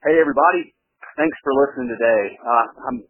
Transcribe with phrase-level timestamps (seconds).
[0.00, 0.72] Hey, everybody.
[1.20, 2.32] Thanks for listening today.
[2.40, 3.04] Uh, I'm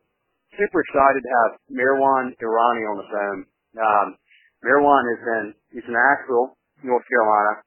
[0.58, 3.40] super excited to have Meherwan Irani on the phone.
[3.78, 4.08] Um,
[4.66, 7.62] Meherwan is in, he's in Asheville, North Carolina.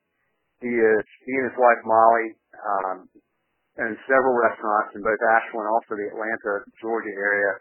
[0.59, 2.27] He is, he and his wife Molly,
[2.67, 2.97] um,
[3.79, 7.53] and several restaurants in both Asheville and also the Atlanta, Georgia area.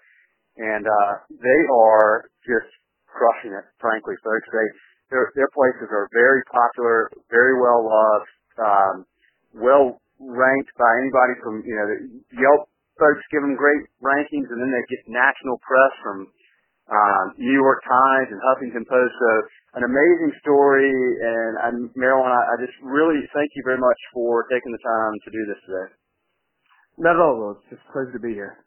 [0.59, 2.75] And, uh, they are just
[3.07, 4.51] crushing it, frankly, folks.
[4.51, 4.67] They,
[5.15, 8.95] their, their places are very popular, very well loved, um,
[9.55, 11.99] well ranked by anybody from, you know, the
[12.39, 16.31] Yelp folks give them great rankings and then they get national press from,
[16.93, 19.15] um, New York Times and Huffington Post.
[19.19, 19.31] So
[19.81, 20.93] an amazing story.
[20.93, 25.15] And I'm, Meherwan, I, I just really thank you very much for taking the time
[25.25, 25.89] to do this today.
[27.01, 27.53] Not at all, Will.
[27.57, 28.63] It's just a pleasure to be here.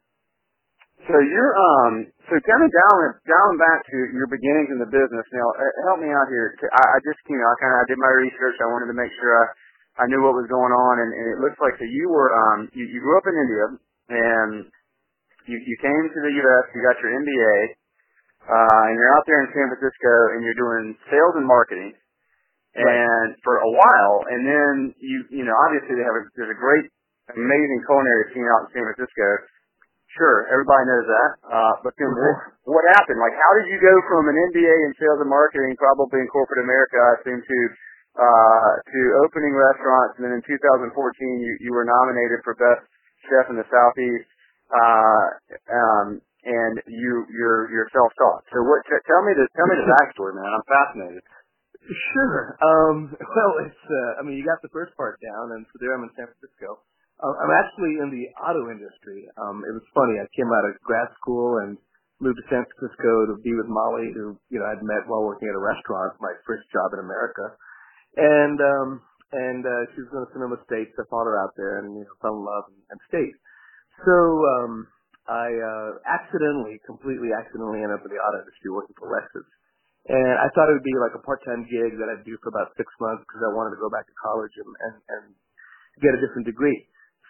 [1.05, 2.97] So you're um so kind of down
[3.29, 5.25] down back to your beginnings in the business.
[5.29, 6.57] Now uh, help me out here.
[6.65, 8.57] I, I just you know I kind of I did my research.
[8.57, 9.45] I wanted to make sure I
[9.95, 12.67] I knew what was going on, and, and it looks like that you were um
[12.75, 13.65] you, you grew up in India
[14.11, 14.51] and
[15.47, 16.63] you you came to the U.S.
[16.73, 17.55] You got your MBA,
[18.49, 21.93] uh, and you're out there in San Francisco, and you're doing sales and marketing,
[22.75, 23.43] and right.
[23.45, 26.89] for a while, and then you you know obviously they have a there's a great
[27.33, 29.27] amazing culinary scene out in San Francisco.
[30.15, 31.31] Sure, everybody knows that.
[31.43, 33.19] Uh, but then what, what happened?
[33.19, 36.63] Like, how did you go from an MBA in sales and marketing, probably in corporate
[36.63, 37.57] America, I assume, to
[38.15, 42.87] uh, to opening restaurants, and then in 2014 you, you were nominated for best
[43.27, 44.29] chef in the southeast,
[44.71, 45.25] uh,
[45.71, 46.07] um,
[46.47, 48.43] and you you're you're self-taught.
[48.55, 48.79] So what?
[48.87, 50.47] T- tell me the tell me the backstory, man.
[50.47, 51.23] I'm fascinated.
[52.15, 52.57] Sure.
[52.63, 52.95] Um,
[53.35, 56.07] well, it's uh, I mean you got the first part down, and so there I'm
[56.07, 56.81] in San Francisco.
[57.19, 59.27] Uh, I'm actually in the auto industry.
[59.39, 60.19] Um, it was funny.
[60.19, 61.79] I came out of grad school and
[62.19, 65.51] moved to San Francisco to be with Molly, who you know I'd met while working
[65.51, 67.59] at a restaurant, my first job in America
[68.15, 68.89] and um
[69.31, 71.95] and uh she was going to Sonoma State, so I followed her out there and
[71.95, 73.35] you know fell in love and, and stayed.
[74.03, 74.15] So
[74.59, 74.87] um
[75.27, 79.47] I uh accidentally, completely accidentally ended up in the auto industry working for Lexus.
[80.05, 82.77] And I thought it would be like a part-time gig that I'd do for about
[82.77, 85.25] six months because I wanted to go back to college and, and, and
[85.97, 86.77] get a different degree.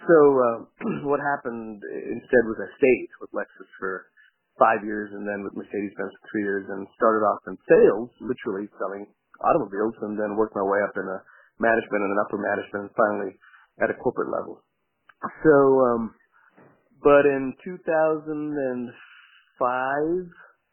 [0.04, 0.58] So uh,
[1.09, 4.12] what happened instead was I stayed with Lexus for
[4.59, 8.68] five years and then with Mercedes-Benz for three years and started off in sales, literally
[8.76, 9.08] selling
[9.44, 11.19] automobiles and then worked my way up in a
[11.59, 13.34] management and an upper management and finally
[13.84, 14.63] at a corporate level.
[15.44, 15.56] So,
[15.91, 16.13] um,
[17.03, 18.91] but in 2005,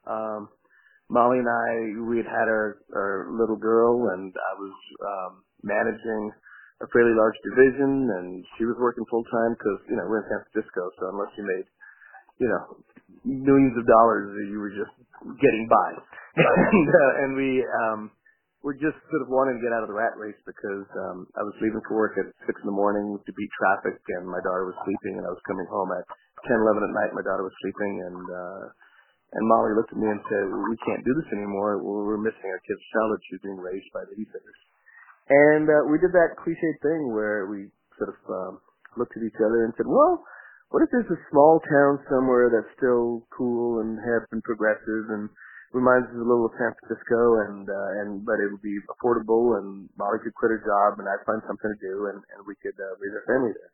[0.06, 0.48] um,
[1.10, 1.68] Molly and I,
[2.08, 4.74] we had had our, our little girl and I was,
[5.04, 6.32] um, managing
[6.82, 10.28] a fairly large division and she was working full time because, you know, we're in
[10.30, 10.90] San Francisco.
[10.98, 11.66] So unless you made,
[12.40, 12.82] you know,
[13.24, 14.90] millions of dollars, you were just
[15.38, 15.90] getting by.
[16.36, 18.10] and, uh, and we, um,
[18.62, 21.42] we're just sort of wanting to get out of the rat race because um I
[21.42, 24.70] was leaving for work at six in the morning to beat traffic and my daughter
[24.70, 26.06] was sleeping and I was coming home at
[26.46, 28.64] ten, eleven at night, my daughter was sleeping and uh
[29.32, 31.80] and Molly looked at me and said, we can't do this anymore.
[31.80, 33.20] We're missing our kid's childhood.
[33.24, 34.60] She's being raised by babysitters.
[35.32, 38.52] And uh, we did that cliche thing where we sort of um,
[39.00, 40.20] looked at each other and said, well,
[40.68, 45.32] what if there's a small town somewhere that's still cool and hip and progressive and
[45.72, 49.56] reminds us a little of San Francisco, and uh, and but it would be affordable,
[49.56, 52.55] and Molly could quit her job, and I'd find something to do, and and we
[52.60, 53.72] could uh, raise our family there.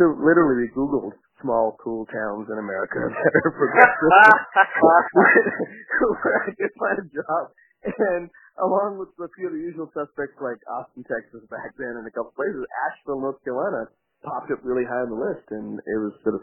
[0.00, 3.54] So literally, we Googled small, cool towns in America that are
[6.24, 7.42] where I could find a job,
[7.84, 8.26] and
[8.58, 12.12] along with a few of the usual suspects like Austin, Texas, back then, and a
[12.12, 13.86] couple places, Asheville, North Carolina
[14.24, 16.42] popped up really high on the list, and it was sort of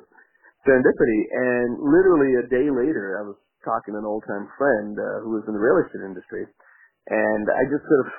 [0.63, 1.21] serendipity.
[1.33, 5.35] And literally a day later, I was talking to an old time friend uh, who
[5.35, 6.45] was in the real estate industry,
[7.09, 8.09] and I just sort of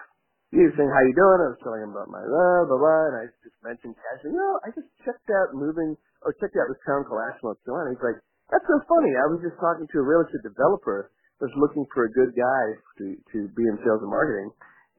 [0.55, 3.03] he was saying, "How you doing?" I was telling him about my blah blah blah,
[3.11, 5.95] and I just mentioned casually, "You know, I just checked out moving
[6.27, 8.19] or checked out this town called Asheville, North Carolina." He's like,
[8.51, 9.15] "That's so funny.
[9.15, 12.65] I was just talking to a real estate developer that's looking for a good guy
[13.03, 13.05] to
[13.35, 14.51] to be in sales and marketing."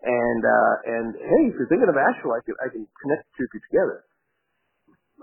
[0.03, 3.31] And uh and hey, if you're thinking of Asheville, I can I can connect the
[3.40, 3.97] two of you together.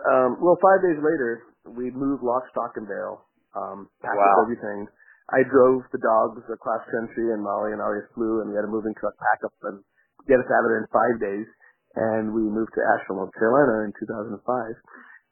[0.02, 3.22] Um, well, five days later, we moved lock, stock, and barrel,
[3.54, 4.42] um, packed wow.
[4.42, 4.90] up everything,
[5.32, 8.72] I drove the dogs across country, and Molly and Aria flew, and we had a
[8.72, 9.80] moving truck pack up and
[10.28, 11.48] get us out of there in five days.
[11.96, 14.36] And we moved to Asheville, North Carolina in 2005.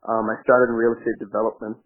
[0.09, 1.77] Um, I started in real estate development,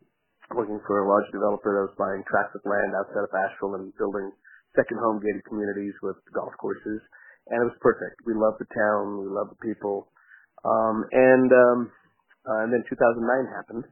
[0.55, 3.91] working for a large developer that was buying tracts of land outside of Asheville and
[3.99, 4.31] building
[4.79, 7.01] second home gated communities with golf courses.
[7.51, 8.23] And it was perfect.
[8.29, 9.25] We loved the town.
[9.25, 10.13] We loved the people.
[10.63, 11.79] Um, and, um,
[12.45, 13.85] uh, and then 2009 happened.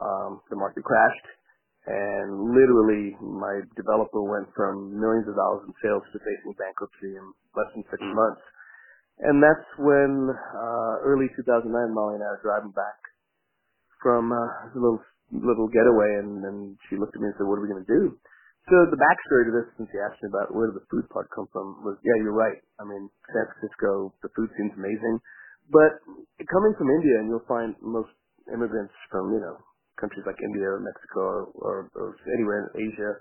[0.00, 1.28] Um, the market crashed
[1.86, 7.24] and literally my developer went from millions of dollars in sales to facing bankruptcy in
[7.58, 8.14] less than six mm.
[8.14, 8.42] months.
[9.22, 12.98] And that's when, uh, early 2009, Molly and I were driving back
[14.02, 15.02] from uh, a little
[15.32, 17.94] little getaway, and then she looked at me and said, "What are we going to
[17.94, 18.18] do?"
[18.68, 21.30] So the backstory to this, since you asked me about where did the food part
[21.34, 22.60] come from, was yeah, you're right.
[22.78, 25.18] I mean, San Francisco, the food seems amazing,
[25.70, 25.98] but
[26.46, 28.12] coming from India, and you'll find most
[28.50, 29.56] immigrants from you know
[30.02, 33.14] countries like India or Mexico or, or, anywhere in Asia.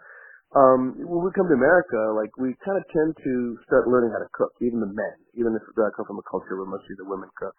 [0.57, 3.33] Um, when we come to America, like we kind of tend to
[3.69, 6.57] start learning how to cook, even the men, even if I come from a culture
[6.57, 7.55] where mostly the women cook.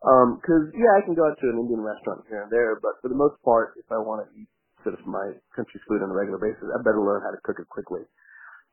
[0.00, 2.96] Um, cause yeah, I can go out to an Indian restaurant here and there, but
[3.04, 4.48] for the most part, if I want to eat
[4.80, 7.60] sort of my country's food on a regular basis, I better learn how to cook
[7.60, 8.08] it quickly.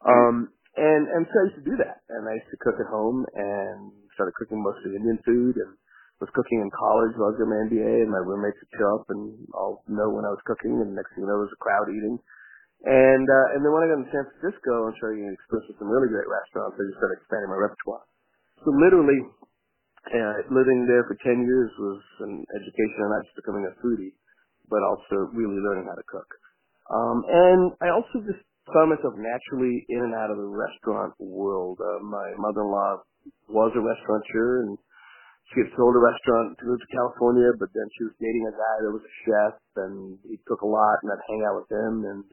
[0.06, 2.06] Um, and, and so I used to do that.
[2.14, 5.74] And I used to cook at home and started cooking mostly Indian food and
[6.18, 8.90] was cooking in college while I was doing my MBA and my roommates would show
[8.98, 11.54] up and I'll know when I was cooking and next thing you know there was
[11.54, 12.18] a crowd eating.
[12.86, 15.90] And, uh, and then when I got to San Francisco started getting exposed to some
[15.90, 18.06] really great restaurants, I just started expanding my repertoire.
[18.62, 19.22] So literally,
[20.14, 24.14] uh, living there for 10 years was an education on not just becoming a foodie,
[24.70, 26.30] but also really learning how to cook.
[26.90, 28.42] Um, and I also just
[28.74, 31.80] found myself naturally in and out of the restaurant world.
[31.82, 33.04] Uh, my mother-in-law
[33.50, 34.78] was a restaurateur and
[35.54, 38.56] she had sold a restaurant to move to California, but then she was dating a
[38.56, 41.70] guy that was a chef and he cooked a lot and I'd hang out with
[41.72, 42.24] him and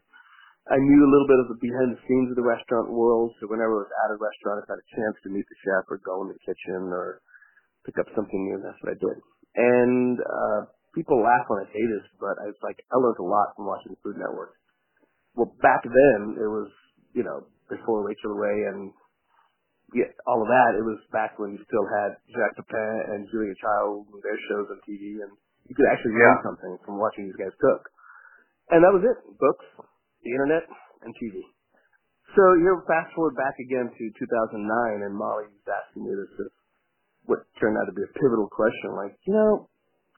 [0.65, 3.53] I knew a little bit of the behind the scenes of the restaurant world, so
[3.53, 5.85] whenever I was at a restaurant, if I had a chance to meet the chef
[5.93, 7.21] or go in the kitchen or
[7.85, 8.57] pick up something new.
[8.65, 9.17] That's what I did.
[9.61, 10.61] And uh,
[10.97, 13.69] people laugh when I say this, but I was like, I learned a lot from
[13.69, 14.57] watching the Food Network.
[15.37, 16.73] Well, back then it was,
[17.13, 18.89] you know, before Rachael Ray and
[19.95, 20.75] yeah, all of that.
[20.75, 24.67] It was back when you still had Jacques Pepin and Julia Child and their shows
[24.75, 25.31] on TV, and
[25.71, 26.43] you could actually learn Yeah.
[26.43, 27.89] something from watching these guys cook.
[28.75, 29.67] And that was it: books,
[30.27, 30.67] the internet,
[31.07, 31.47] and TV.
[32.35, 36.53] So here, fast forward back again to 2009, and Molly asking me this, this
[37.31, 38.99] what turned out to be a pivotal question.
[38.99, 39.71] Like, you know,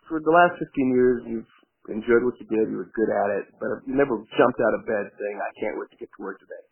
[0.08, 1.52] for the last 15 years, you've
[1.92, 4.82] enjoyed what you did, you were good at it, but you never jumped out of
[4.86, 6.64] bed saying, I can't wait to get to work today.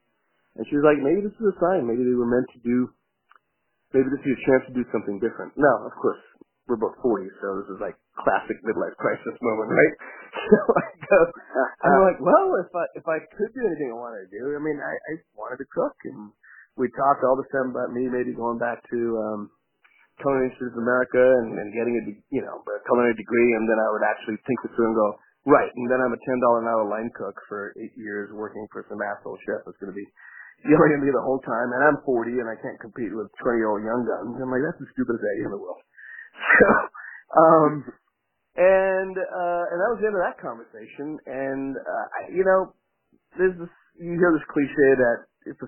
[0.57, 1.87] And she was like, maybe this is a sign.
[1.87, 2.91] Maybe they were meant to do,
[3.91, 5.55] maybe this is a chance to do something different.
[5.59, 6.23] Now, of course,
[6.65, 9.95] we're both 40, so this is like classic midlife crisis moment, right?
[10.35, 11.21] So I go,
[11.87, 14.61] I'm like, well, if I if I could do anything I wanted to do, I
[14.61, 16.35] mean, I, I wanted to cook, and
[16.75, 19.41] we talked all the time about me maybe going back to um,
[20.19, 22.03] Culinary Institute of America and, and getting a
[22.35, 25.09] you know a culinary degree, and then I would actually think this through and go
[25.47, 28.67] right, and then I'm a ten dollar an hour line cook for eight years working
[28.75, 30.07] for some asshole chef that's going to be
[30.69, 33.61] yelling at me the whole time, and I'm 40 and I can't compete with 20
[33.61, 34.41] year old young guns.
[34.41, 35.83] I'm like, that's the stupidest idea in the world.
[37.35, 37.73] So, um,
[38.55, 41.19] and uh, and that was the end of that conversation.
[41.27, 42.75] And uh, you know,
[43.35, 45.19] there's this you hear this cliche that
[45.51, 45.59] if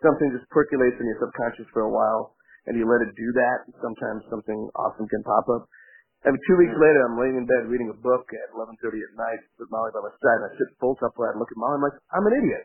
[0.00, 2.36] something just percolates in your subconscious for a while
[2.68, 5.68] and you let it do that, sometimes something awesome can pop up.
[6.22, 9.42] And two weeks later, I'm laying in bed reading a book at 11:30 at night
[9.58, 11.76] with Molly by my side, and I sit bolt upright and look at Molly.
[11.76, 12.64] I'm like, I'm an idiot.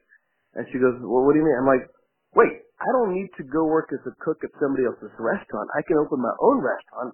[0.58, 1.58] And she goes, Well, what do you mean?
[1.62, 1.86] I'm like,
[2.34, 5.70] Wait, I don't need to go work as a cook at somebody else's restaurant.
[5.78, 7.14] I can open my own restaurant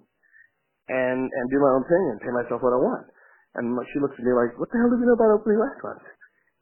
[0.88, 3.06] and and do my own thing and pay myself what I want.
[3.54, 6.04] And she looks at me like, What the hell do you know about opening restaurants?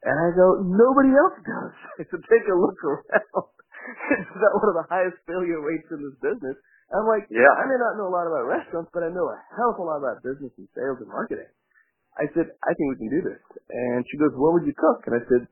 [0.02, 1.74] And I go, Nobody else does.
[2.00, 3.46] I said, Take a look around.
[4.18, 6.58] it's got one of the highest failure rates in this business.
[6.92, 7.48] I'm like, Yeah.
[7.48, 9.86] I may not know a lot about restaurants, but I know a hell of a
[9.86, 11.48] lot about business and sales and marketing.
[12.20, 13.40] I said, I think we can do this.
[13.72, 15.08] And she goes, What would you cook?
[15.08, 15.48] And I said,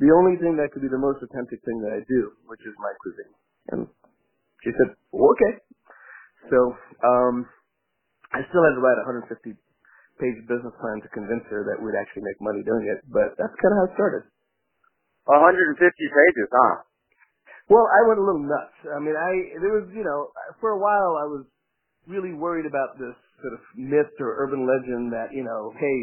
[0.00, 2.74] The only thing that could be the most authentic thing that I do, which is
[2.80, 3.34] my cuisine.
[3.74, 3.80] And
[4.64, 5.58] she said, well, Okay.
[6.50, 6.58] So,
[7.04, 7.46] um,
[8.32, 9.54] I still had to write a 150
[10.20, 13.54] page business plan to convince her that we'd actually make money doing it, but that's
[13.60, 14.24] kind of how it started.
[15.26, 16.76] 150 pages, huh?
[17.70, 18.76] Well, I went a little nuts.
[18.92, 20.30] I mean, I there was, you know,
[20.60, 21.44] for a while I was
[22.08, 25.98] really worried about this sort of myth or urban legend that, you know, hey,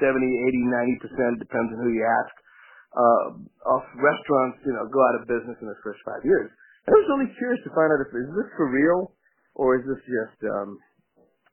[0.00, 2.34] 70, 80, 90% depends on who you ask.
[2.94, 3.42] Uh,
[3.74, 6.46] of restaurants, you know, go out of business in the first five years.
[6.86, 9.18] And I was really curious to find out if is this for real
[9.58, 10.78] or is this just um,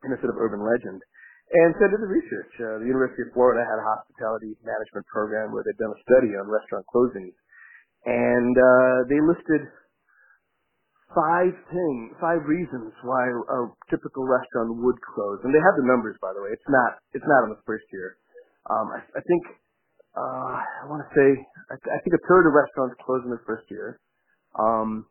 [0.05, 1.01] in a sort of urban legend.
[1.51, 2.53] And so I did the research.
[2.61, 6.31] Uh, the University of Florida had a hospitality management program where they'd done a study
[6.37, 7.35] on restaurant closings
[8.05, 9.61] and uh, they listed
[11.13, 13.59] five things, five reasons why a
[13.91, 15.43] typical restaurant would close.
[15.43, 16.49] And they have the numbers, by the way.
[16.55, 18.17] It's not, it's not in the first year.
[18.71, 19.43] Um, I, I think,
[20.17, 21.29] uh, I want to say,
[21.71, 23.99] I, I think a third of restaurants close in the first year.
[24.59, 25.07] Um,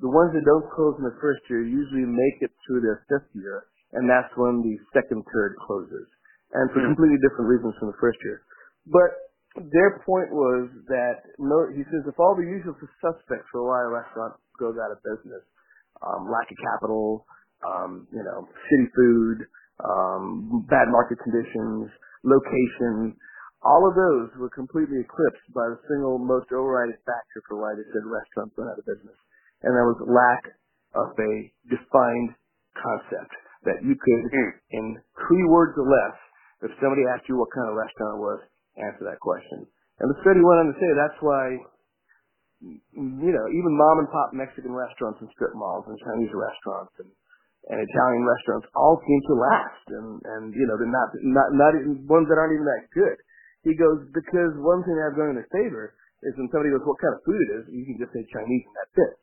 [0.00, 3.32] the ones that don't close in the first year usually make it through their fifth
[3.36, 6.08] year, and that's when the second third closes,
[6.52, 6.92] and for Hmm.
[6.92, 8.44] completely different reasons from the first year.
[8.88, 9.10] But
[9.56, 13.90] their point was that no, he says if all the usual suspects for why a
[13.92, 15.44] restaurant goes out of business,
[16.00, 17.26] um, lack of capital,
[17.64, 19.46] um, you know, shitty food,
[19.84, 21.88] um, bad market conditions,
[22.24, 23.16] location,
[23.62, 27.86] all of those were completely eclipsed by the single most overriding factor for why they
[27.94, 29.18] said restaurants went out of business.
[29.62, 30.42] And that was lack
[30.98, 31.32] of a
[31.70, 32.34] defined
[32.74, 34.52] concept that you could, Mm.
[34.70, 36.18] in three words or less,
[36.62, 38.40] if somebody asked you what kind of restaurant it was,
[38.76, 39.66] answer that question.
[40.00, 41.58] And the study went on to say that's why,
[42.60, 47.10] you know, even mom and pop Mexican restaurants and strip malls and Chinese restaurants and,
[47.70, 49.84] and Italian restaurants all seem to last.
[49.90, 53.18] And, and, you know, they're not, not, not even ones that aren't even that good.
[53.64, 55.94] He goes, because one thing I've done in their favor
[56.26, 58.64] is when somebody goes, what kind of food it is, you can just say Chinese
[58.66, 59.14] and that's it.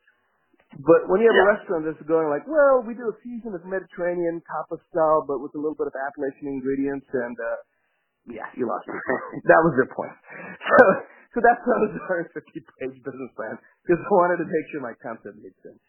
[0.86, 1.50] But when you have Yeah.
[1.50, 5.42] a restaurant that's going like, well, we do a fusion of Mediterranean tapas style, but
[5.42, 7.58] with a little bit of Appalachian ingredients, and uh,
[8.30, 8.94] yeah, you lost me.
[9.52, 10.16] that was their point.
[11.36, 13.56] So, so that's why I was on a 50-page business plan
[13.86, 15.80] because I wanted to make sure my concept made sense.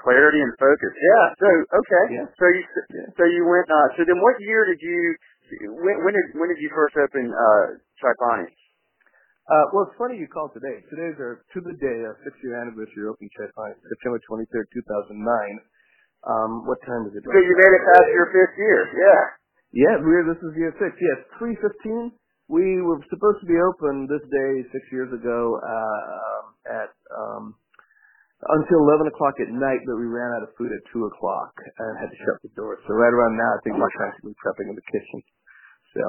[0.00, 0.92] Clarity and focus.
[0.96, 1.24] Yeah.
[1.38, 1.48] So
[1.80, 2.04] okay.
[2.16, 2.26] Yeah.
[2.40, 2.62] So you
[3.16, 3.68] so you went.
[3.70, 4.98] Uh, so then, what year did you?
[5.50, 7.64] When, when did when did you first open uh,
[8.02, 8.50] Chai Pani?
[9.46, 10.82] Uh, well, it's funny you called today.
[10.90, 15.14] Today's our to the day our six-year anniversary of opening Pine, September 23rd, 2009.
[16.26, 17.22] Um, what time is it?
[17.22, 18.80] So you made it past your fifth year.
[18.90, 19.22] Yeah.
[19.70, 20.96] Yeah, we're this is year six.
[20.98, 22.10] Yes, three fifteen.
[22.48, 26.42] We were supposed to be open this day six years ago uh,
[26.82, 27.54] at um,
[28.44, 31.96] until eleven o'clock at night, but we ran out of food at two o'clock and
[31.96, 32.80] had to shut the doors.
[32.84, 35.20] So right around now, I think we're practically prepping in the kitchen.
[35.96, 36.04] So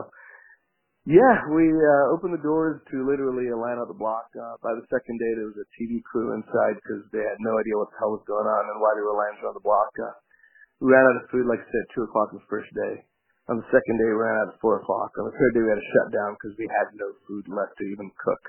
[1.08, 4.28] yeah, we uh, opened the doors to literally a line out the block.
[4.36, 7.56] Uh, by the second day, there was a TV crew inside because they had no
[7.56, 9.88] idea what the hell was going on and why there were lines around the block.
[9.96, 10.12] Uh,
[10.84, 13.08] we ran out of food, like I said, two o'clock the first day.
[13.48, 15.16] On the second day, we ran out at four o'clock.
[15.16, 17.80] On the third day, we had to shut down because we had no food left
[17.80, 18.44] to even cook,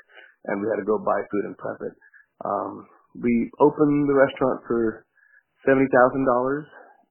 [0.50, 1.94] and we had to go buy food and prep it.
[2.42, 2.90] Um,
[3.22, 5.06] we opened the restaurant for
[5.66, 6.66] seventy thousand dollars,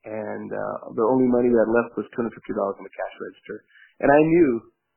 [0.07, 2.95] and uh, the only money we had left was two hundred fifty dollars in the
[2.95, 3.63] cash register.
[3.99, 4.49] And I knew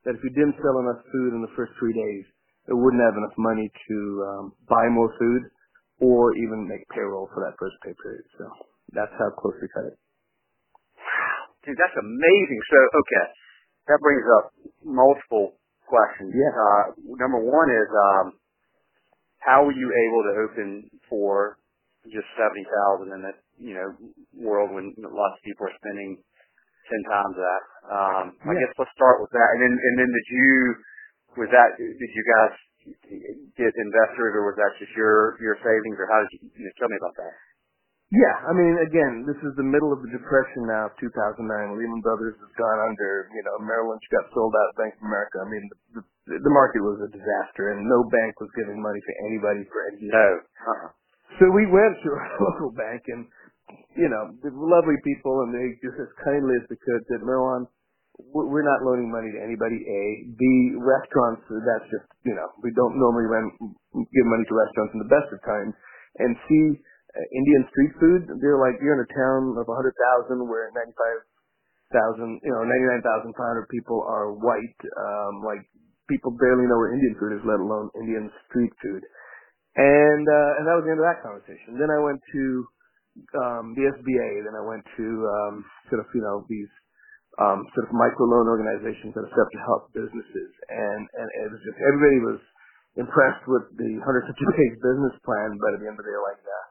[0.07, 2.25] that if we didn't sell enough food in the first three days,
[2.69, 5.51] it wouldn't have enough money to um, buy more food
[6.01, 8.25] or even make payroll for that first pay period.
[8.37, 8.45] So
[8.93, 9.97] that's how close we cut it.
[11.65, 12.59] Dude, that's amazing.
[12.71, 13.25] So okay,
[13.89, 14.45] that brings up
[14.81, 16.33] multiple questions.
[16.33, 16.53] Yeah.
[16.55, 16.83] Uh,
[17.21, 18.25] number one is um,
[19.41, 20.69] how were you able to open
[21.09, 21.57] for
[22.09, 23.87] just seventy thousand in that you know
[24.37, 26.17] world when lots of people are spending
[26.89, 27.63] ten times that?
[27.89, 30.49] Um, I guess let's start with that, and then and then did you
[31.37, 32.53] was that did you guys
[33.57, 36.73] get investors or was that just your your savings or how did you, you know,
[36.81, 37.33] tell me about that?
[38.11, 41.47] Yeah, I mean, again, this is the middle of the depression now of 2009.
[41.79, 43.31] Lehman Brothers has gone under.
[43.31, 45.39] You know, Merrill Lynch got sold out of Bank of America.
[45.39, 46.03] I mean, the, the,
[46.39, 50.07] the market was a disaster, and no bank was giving money to anybody for any
[50.07, 50.29] No.
[50.39, 50.89] Uh-huh.
[51.39, 53.27] So we went to our local bank, and
[53.95, 57.67] you know, the lovely people, and they just as kindly as they could said, Meherwan,
[58.31, 59.81] we're not loaning money to anybody.
[59.81, 60.03] A,
[60.35, 60.41] B,
[60.77, 61.41] restaurants.
[61.47, 63.49] That's just you know, we don't normally run,
[63.95, 65.73] give money to restaurants in the best of times.
[66.19, 66.49] And C,
[67.15, 68.21] uh, Indian street food.
[68.43, 71.19] They're like you're in a town of a hundred thousand where ninety five
[71.91, 74.79] thousand, you know, ninety nine thousand five hundred people are white.
[74.95, 75.63] Um, like
[76.09, 79.03] people barely know where Indian food is, let alone Indian street food.
[79.77, 81.79] And uh, and that was the end of that conversation.
[81.79, 82.43] Then I went to
[83.39, 84.29] um, the SBA.
[84.43, 85.55] Then I went to um,
[85.89, 86.71] sort of you know these
[87.39, 90.51] um, sort of micro loan organizations that are set up to help businesses.
[90.69, 92.41] And and it was just everybody was
[92.99, 96.41] impressed with the 150 page business plan, but at the end of the day, like
[96.43, 96.65] that,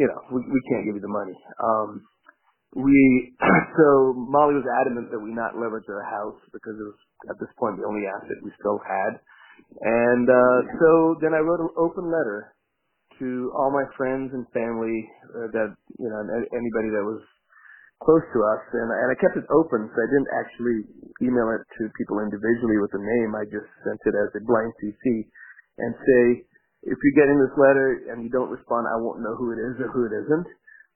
[0.00, 1.36] you know, we we can't give you the money.
[1.60, 2.04] Um,
[2.76, 3.34] we
[3.78, 7.00] so Molly was adamant that we not leverage our house because it was
[7.30, 9.18] at this point the only asset we still had.
[9.80, 10.90] And uh, so
[11.22, 12.54] then I wrote an open letter
[13.20, 15.04] to all my friends and family
[15.36, 16.20] uh, that you know
[16.54, 17.20] anybody that was
[18.00, 20.78] close to us, and, and I kept it open, so I didn't actually
[21.20, 23.36] email it to people individually with a name.
[23.36, 25.28] I just sent it as a blank CC
[25.76, 26.24] and say,
[26.88, 29.76] if you're getting this letter and you don't respond, I won't know who it is
[29.84, 30.48] or who it isn't.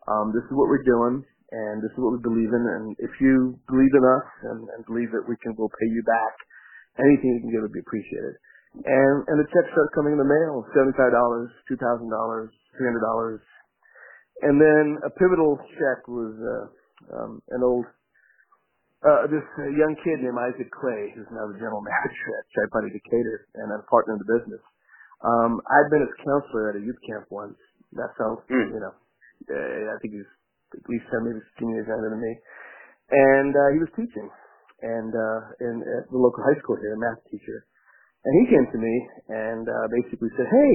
[0.08, 2.64] Um, this is what we're doing, and this is what we believe in.
[2.64, 6.02] And if you believe in us and, and believe that we can, we'll pay you
[6.06, 6.34] back.
[7.00, 8.38] Anything you can give would be appreciated.
[8.74, 12.90] And and the checks started coming in the mail: seventy-five dollars, two thousand dollars, three
[12.90, 13.38] hundred dollars,
[14.42, 16.64] and then a pivotal check was uh,
[17.14, 17.86] um, an old
[19.04, 22.66] uh, this uh, young kid named Isaac Clay, who's now the general manager at Chai
[22.72, 24.62] Pani Decatur and a partner in the business.
[25.20, 27.56] Um, I'd been his counselor at a youth camp once.
[27.94, 28.74] That sounds, Hmm.
[28.74, 28.94] you know,
[29.54, 30.32] uh, I think he's
[30.74, 32.32] at least 10, maybe 15 years younger than me.
[33.14, 34.28] And uh, he was teaching,
[34.82, 37.68] and uh, in at the local high school here, a math teacher.
[38.24, 38.94] And he came to me
[39.28, 40.72] and uh, basically said, "Hey,"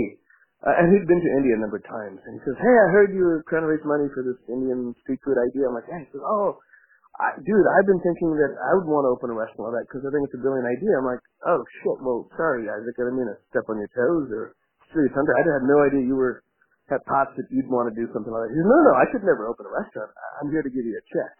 [0.62, 2.22] uh, and he'd been to India a number of times.
[2.22, 4.94] And he says, "Hey, I heard you were trying to raise money for this Indian
[5.02, 6.62] street food idea." I'm like, "Yeah." He says, "Oh,
[7.20, 9.86] I, dude, I've been thinking that I would want to open a restaurant like that
[9.92, 10.96] because I think it's a brilliant idea.
[10.96, 14.32] I'm like, oh shit, well, sorry, Isaac, I didn't mean to step on your toes
[14.32, 14.56] or
[14.88, 15.36] steal your thunder.
[15.36, 16.48] I had no idea you were
[16.90, 18.52] had thoughts that you'd want to do something like that.
[18.52, 20.10] He said, no, no, I could never open a restaurant.
[20.42, 21.34] I'm here to give you a check.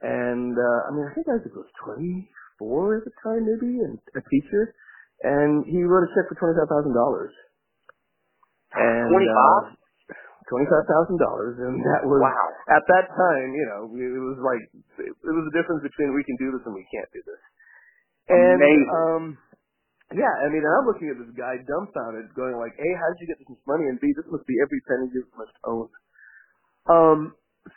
[0.00, 4.22] And uh, I mean, I think Isaac was 24 at the time, maybe, and a
[4.30, 4.72] teacher.
[5.20, 7.34] And he wrote a check for twenty five thousand dollars.
[8.72, 9.76] And twenty five.
[9.76, 9.80] Uh,
[10.50, 12.46] twenty-five thousand dollars, and that was wow.
[12.74, 13.48] at that time.
[13.54, 14.62] You know, it was like
[14.98, 17.42] it was the difference between we can do this and we can't do this.
[18.34, 18.90] And Amazing.
[18.90, 19.22] um,
[20.14, 23.28] yeah, I mean, I'm looking at this guy dumbfounded, going like, "A, how did you
[23.30, 23.86] get this much money?
[23.86, 25.88] And B, this must be every penny you must own."
[26.90, 27.20] Um,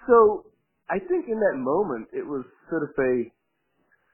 [0.08, 0.50] so
[0.90, 3.14] I think in that moment it was sort of a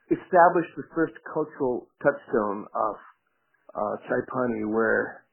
[0.10, 2.96] established the first cultural touchstone of
[3.78, 4.22] uh, Chai
[4.66, 5.24] where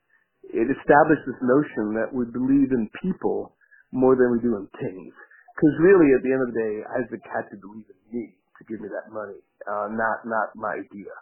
[0.45, 3.57] it established this notion that we believe in people
[3.90, 5.14] more than we do in things.
[5.57, 8.62] Because really, at the end of the day, Isaac had to believe in me to
[8.69, 11.12] give me that money, uh, not not my idea.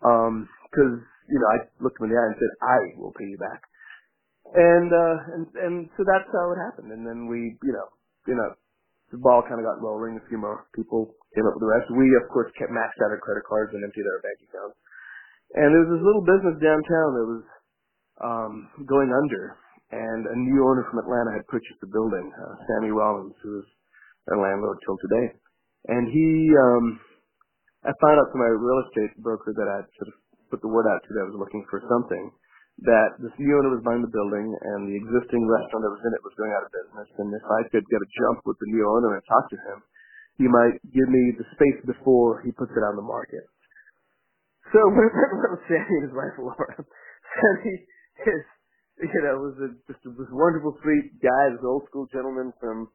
[0.00, 3.26] Because um, you know, I looked him in the eye and said, "I will pay
[3.26, 3.60] you back,"
[4.54, 6.92] and uh, and and so that's how it happened.
[6.92, 7.88] And then we, you know,
[8.28, 8.50] you know,
[9.10, 10.18] the ball kind of got rolling.
[10.18, 11.90] A few more people came up with the rest.
[11.94, 14.78] We, of course, kept maxed out our credit cards and emptied our bank accounts.
[15.54, 17.44] And there was this little business downtown that was
[18.20, 18.54] um,
[18.88, 19.56] going under,
[19.94, 23.68] and a new owner from Atlanta had purchased the building, uh, Sammy Rollins, who is
[24.28, 25.38] our landlord till today.
[25.86, 26.84] And he, um,
[27.86, 30.16] I found out from my real estate broker that I'd sort of
[30.50, 32.34] put the word out to that I was looking for something,
[32.82, 36.12] that this new owner was buying the building and the existing restaurant that was in
[36.12, 37.08] it was going out of business.
[37.22, 39.78] And if I could get a jump with the new owner and talk to him,
[40.36, 43.46] he might give me the space before he puts it on the market.
[44.74, 45.08] So when
[45.70, 46.74] Sammy and his wife Laura,
[47.38, 47.86] Sammy
[48.26, 48.42] his,
[48.98, 52.88] you know, was a, just a, this wonderful, sweet guy, this old school gentleman from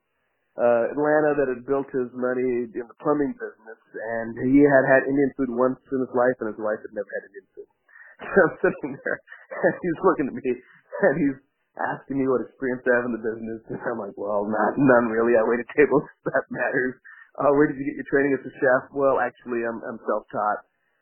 [0.60, 5.08] uh, Atlanta that had built his money in the plumbing business, and he had had
[5.08, 7.70] Indian food once in his life, and his wife had never had Indian food.
[8.22, 9.18] So I'm sitting there,
[9.66, 11.38] and he's looking at me, and he's
[11.80, 15.10] asking me what experience I have in the business, and I'm like, well, not none
[15.10, 15.34] really.
[15.40, 16.06] I waited tables.
[16.30, 16.96] That matters.
[17.40, 18.92] Uh, where did you get your training as a chef?
[18.94, 20.60] Well, actually, I'm, I'm self-taught.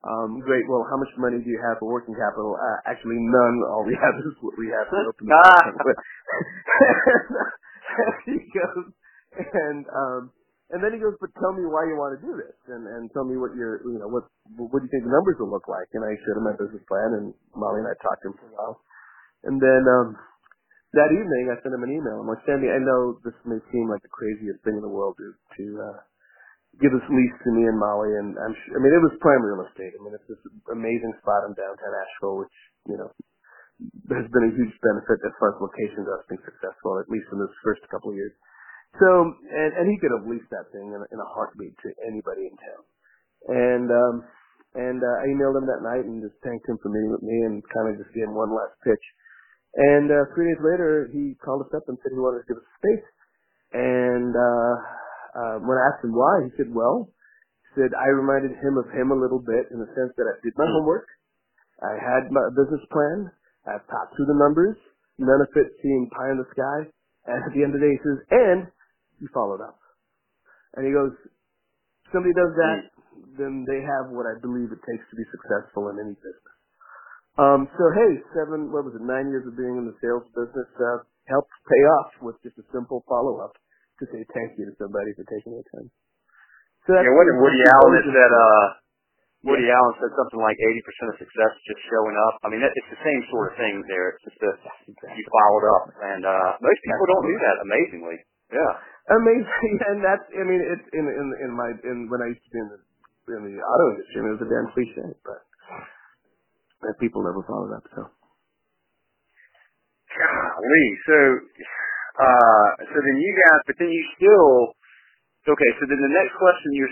[0.07, 0.63] Um, great.
[0.69, 2.55] Well, how much money do you have for working capital?
[2.55, 3.55] Uh, actually, none.
[3.67, 5.35] All we have is what we have to open the
[8.25, 8.93] he goes,
[9.37, 10.21] and um,
[10.69, 13.09] and then he goes, but tell me why you want to do this, and and
[13.13, 15.69] tell me what your, you know, what what do you think the numbers will look
[15.69, 15.89] like?
[15.93, 18.47] And I showed him my business plan, and Molly and I talked to him for
[18.49, 18.75] a while,
[19.45, 20.07] and then um,
[20.93, 22.21] that evening I sent him an email.
[22.21, 25.17] I'm like, Sandy, I know this may seem like the craziest thing in the world
[25.21, 25.99] to to uh,
[26.77, 29.41] give this lease to me and Molly, and I'm sure, I mean, it was prime
[29.41, 29.97] real estate.
[29.97, 33.09] I mean, it's this amazing spot in downtown Asheville, which, you know,
[34.13, 37.41] has been a huge benefit as far as location goes, being successful, at least in
[37.41, 38.31] this first couple of years.
[38.97, 39.09] So,
[39.53, 42.55] and, and he could have leased that thing in, in a heartbeat to anybody in
[42.57, 42.83] town.
[43.47, 44.15] And, um,
[44.73, 47.37] and, uh, I emailed him that night and just thanked him for meeting with me
[47.45, 49.05] and kind of just gave him one last pitch.
[49.77, 52.59] And, uh, three days later, he called us up and said he wanted to give
[52.59, 53.07] us space.
[53.77, 54.75] And, uh,
[55.37, 57.13] uh, when I asked him why, he said, well,
[57.69, 60.35] he said, I reminded him of him a little bit in the sense that I
[60.41, 61.05] did my homework.
[61.79, 63.29] I had my business plan.
[63.69, 64.75] I've talked through the numbers.
[65.21, 66.89] None of it seemed pie in the sky.
[67.29, 68.59] And at the end of the day, he says, and
[69.19, 69.79] he followed up.
[70.75, 71.13] And he goes,
[72.11, 72.79] somebody does that,
[73.37, 76.55] then they have what I believe it takes to be successful in any business.
[77.39, 80.69] Um, so hey, seven, what was it, nine years of being in the sales business,
[80.75, 83.55] uh, helped pay off with just a simple follow up
[84.01, 85.87] to say thank you to somebody for taking the time.
[86.83, 88.65] So that's yeah, what Woody Allen had said, uh,
[89.47, 89.77] Woody yeah.
[89.77, 92.43] Allen said something like 80% of success is just showing up.
[92.43, 94.15] I mean, it's the same sort of thing there.
[94.15, 94.57] It's just that
[95.15, 95.83] you followed up.
[95.95, 98.17] And, uh, most people don't do that, amazingly.
[98.53, 98.73] Yeah.
[99.09, 99.73] Amazing.
[99.89, 102.59] And that's, I mean, it's in, in, in my, in, when I used to be
[102.61, 102.79] in the,
[103.37, 105.41] in the auto industry, it was a damn cliche, but,
[106.81, 108.09] but people never followed up, so.
[110.09, 110.87] Golly.
[111.05, 111.17] So,
[112.19, 114.73] uh, so then you guys, but then you still,
[115.49, 116.85] okay, so then the next question you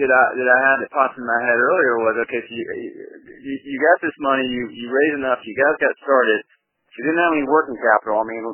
[0.00, 2.64] that I, that I had that popped in my head earlier was, okay, so you,
[3.44, 6.40] you, you got this money, you, you raised enough, you guys got started,
[6.96, 8.20] you didn't have any working capital.
[8.20, 8.44] I mean,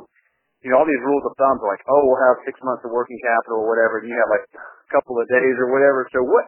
[0.65, 2.91] you know, all these rules of thumb are like, oh, we'll have six months of
[2.91, 6.09] working capital or whatever, and you have like a couple of days or whatever.
[6.11, 6.47] So what,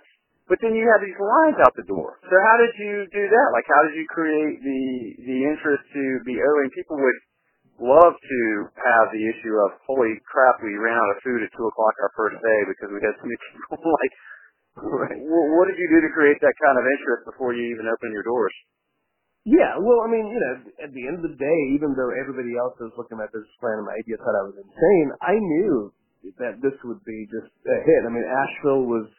[0.51, 2.19] but then you have these lines out the door.
[2.27, 3.49] So how did you do that?
[3.55, 4.83] Like, how did you create the,
[5.23, 6.69] the interest to be owing?
[6.75, 7.19] People would,
[7.81, 8.41] love to
[8.77, 12.13] have the issue of holy crap, we ran out of food at two o'clock our
[12.13, 13.81] first day because we had so many people.
[13.81, 14.15] like,
[14.77, 15.19] right.
[15.25, 18.25] what did you do to create that kind of interest before you even opened your
[18.25, 18.53] doors?
[19.51, 20.55] Yeah, well, I mean, you know,
[20.87, 23.83] at the end of the day, even though everybody else was looking at this plan
[23.83, 25.91] and my idea thought I was insane, I knew
[26.39, 28.07] that this would be just a hit.
[28.07, 29.11] I mean, Asheville was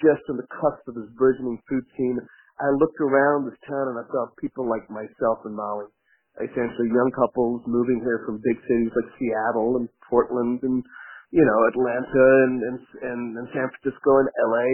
[0.00, 2.16] just on the cusp of this burgeoning food scene.
[2.56, 5.92] I looked around this town and I saw people like myself and Molly,
[6.40, 10.80] essentially young couples moving here from big cities like Seattle and Portland and
[11.28, 14.68] you know Atlanta and and and, and San Francisco and LA,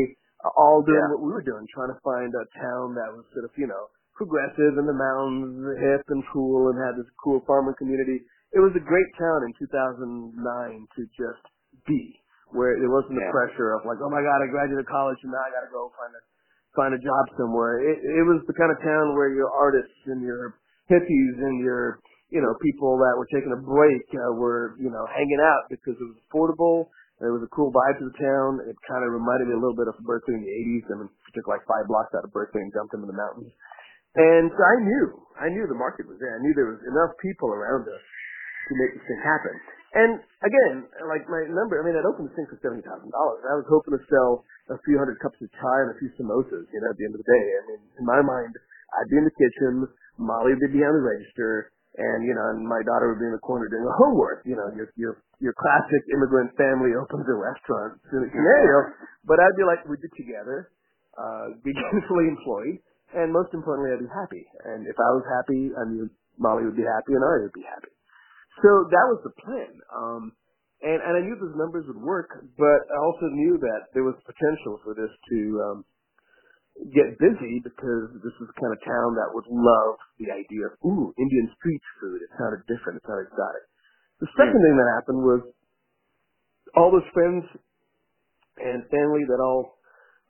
[0.54, 1.12] all doing yeah.
[1.18, 3.90] what we were doing, trying to find a town that was sort of you know
[4.14, 8.22] progressive in the mountains, hip and cool, and had this cool farmer community.
[8.55, 11.44] It was a great town in 2009 to just
[11.87, 12.14] be,
[12.55, 13.27] where there wasn't yeah.
[13.27, 15.72] the pressure of like, oh my god, I graduated college and now I got to
[15.74, 16.22] go find a
[16.74, 17.83] find a job somewhere.
[17.83, 20.59] It, it was the kind of town where your artists and your
[20.90, 22.03] hippies and your
[22.35, 25.94] you know people that were taking a break uh, were you know hanging out because
[25.98, 26.90] it was affordable.
[27.22, 28.59] There was a cool vibe to the town.
[28.66, 30.85] It kind of reminded me a little bit of Berkeley in the 80s.
[30.90, 33.50] I mean, took like five blocks out of Berkeley and jumped into the mountains.
[34.14, 35.07] And so I knew,
[35.38, 36.38] I knew the market was there.
[36.38, 38.05] I knew there was enough people around us
[38.70, 39.55] to make this thing happen.
[39.94, 40.74] And again,
[41.07, 43.46] like my number, I mean, I'd opened this thing for seventy thousand dollars.
[43.46, 44.42] I was hoping to sell
[44.74, 46.66] a few hundred cups of chai and a few samosas.
[46.74, 48.59] You know, at the end of the day, I mean, in my mind,
[48.98, 49.87] I'd be in the kitchen,
[50.18, 53.35] Molly would be behind the register, and you know, and my daughter would be in
[53.38, 54.42] the corner doing her homework.
[54.42, 58.98] You know, your your your classic immigrant family opens a restaurant scenario.
[59.22, 60.74] But I'd be like, we'd be together,
[61.14, 62.83] uh, be gainfully employed,
[63.14, 64.44] and most importantly, I'd be happy.
[64.66, 67.62] And if I was happy, I knew Molly would be happy and I would be
[67.62, 67.94] happy.
[68.62, 69.72] So that was the plan.
[69.90, 70.22] Um,
[70.83, 74.18] and, and I knew those numbers would work, but I also knew that there was
[74.27, 75.79] potential for this to um,
[76.92, 80.74] get busy because this is the kind of town that would love the idea of,
[80.85, 82.20] ooh, Indian street food.
[82.20, 82.98] It sounded different.
[83.00, 83.64] It sounded exotic.
[84.20, 85.40] The second thing that happened was
[86.74, 87.46] all those friends
[88.59, 89.79] and family that all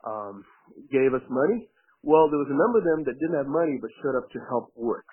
[0.05, 0.45] um,
[0.89, 1.69] gave us money
[2.05, 4.39] well, there was a number of them that didn't have money but showed up to
[4.47, 5.09] help work.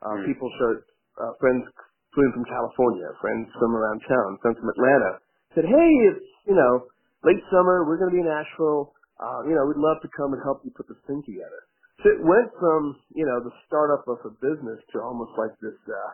[0.00, 0.30] Uh, mm.
[0.30, 0.80] People showed,
[1.18, 1.66] uh, friends
[2.14, 5.18] flew from California, friends from around town, friends from Atlanta,
[5.54, 6.86] said, hey, it's, you know,
[7.26, 10.32] late summer, we're going to be in Asheville, uh, you know, we'd love to come
[10.32, 11.68] and help you put this thing together.
[12.00, 15.76] So it went from, you know, the startup of a business to almost like this,
[15.84, 16.12] uh,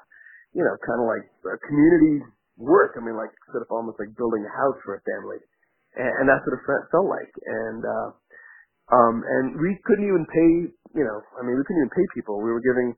[0.50, 2.26] you know, kind of like a community
[2.58, 2.98] work.
[2.98, 5.38] I mean, like sort of almost like building a house for a family.
[5.94, 7.30] And, and that's what it felt like.
[7.46, 8.08] And, uh,
[8.92, 10.50] um, and we couldn't even pay,
[10.94, 12.38] you know, I mean, we couldn't even pay people.
[12.38, 12.94] We were giving,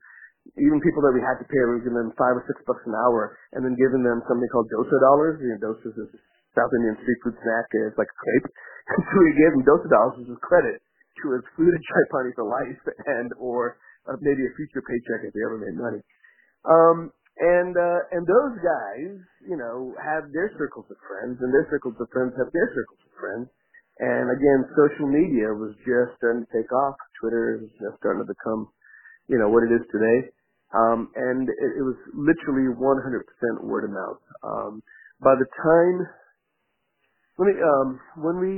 [0.61, 2.85] even people that we had to pay, we were giving them five or six bucks
[2.85, 5.41] an hour and then giving them something called dosa dollars.
[5.41, 6.07] You know, dosa is a
[6.53, 7.65] South Indian street food snack.
[7.73, 8.49] It's like a crepe.
[9.09, 10.77] so we gave them dosa dollars as a credit
[11.25, 11.73] to his food
[12.13, 12.79] party for life
[13.19, 16.01] and or uh, maybe a future paycheck if they ever made money.
[16.63, 19.15] Um, and uh, and those guys,
[19.47, 22.99] you know, have their circles of friends, and their circles of friends have their circles
[22.99, 23.47] of friends,
[23.99, 26.95] and again, social media was just starting to take off.
[27.19, 28.71] Twitter is just starting to become,
[29.27, 30.31] you know, what it is today.
[30.71, 32.79] Um, and it, it was literally 100%
[33.67, 34.23] word of mouth.
[34.43, 34.83] Um,
[35.19, 35.97] by the time,
[37.35, 37.89] when, we, um,
[38.23, 38.53] when we,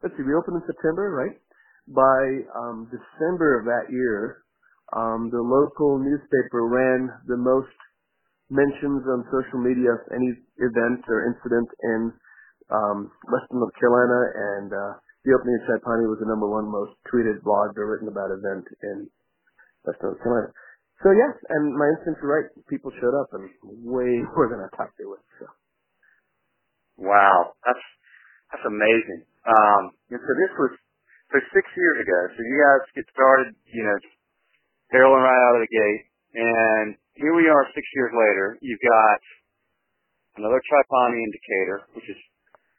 [0.00, 1.36] let's see, we opened in September, right?
[1.92, 4.44] By um, December of that year,
[4.96, 7.76] um, the local newspaper ran the most
[8.48, 12.12] mentions on social media of any event or incident in
[12.72, 14.18] um, Western North Carolina,
[14.56, 14.92] and uh,
[15.28, 18.32] the opening of Chai Pani was the number one most tweeted, blogged, or written about
[18.32, 19.06] event in
[19.84, 20.50] Western North Carolina.
[21.04, 22.48] So yeah, and my instincts were right.
[22.70, 23.50] People showed up, and
[23.84, 25.22] way more than I thought they would.
[25.38, 25.46] So.
[26.96, 27.84] Wow, that's
[28.54, 29.26] that's amazing.
[29.42, 30.72] Um, and so this was
[31.34, 32.18] so six years ago.
[32.36, 33.98] So you guys get started, you know,
[34.94, 36.02] barreling right out of the gate,
[36.38, 38.58] and here we are six years later.
[38.62, 39.18] You've got
[40.38, 42.20] another Chai Pani in Decatur, which is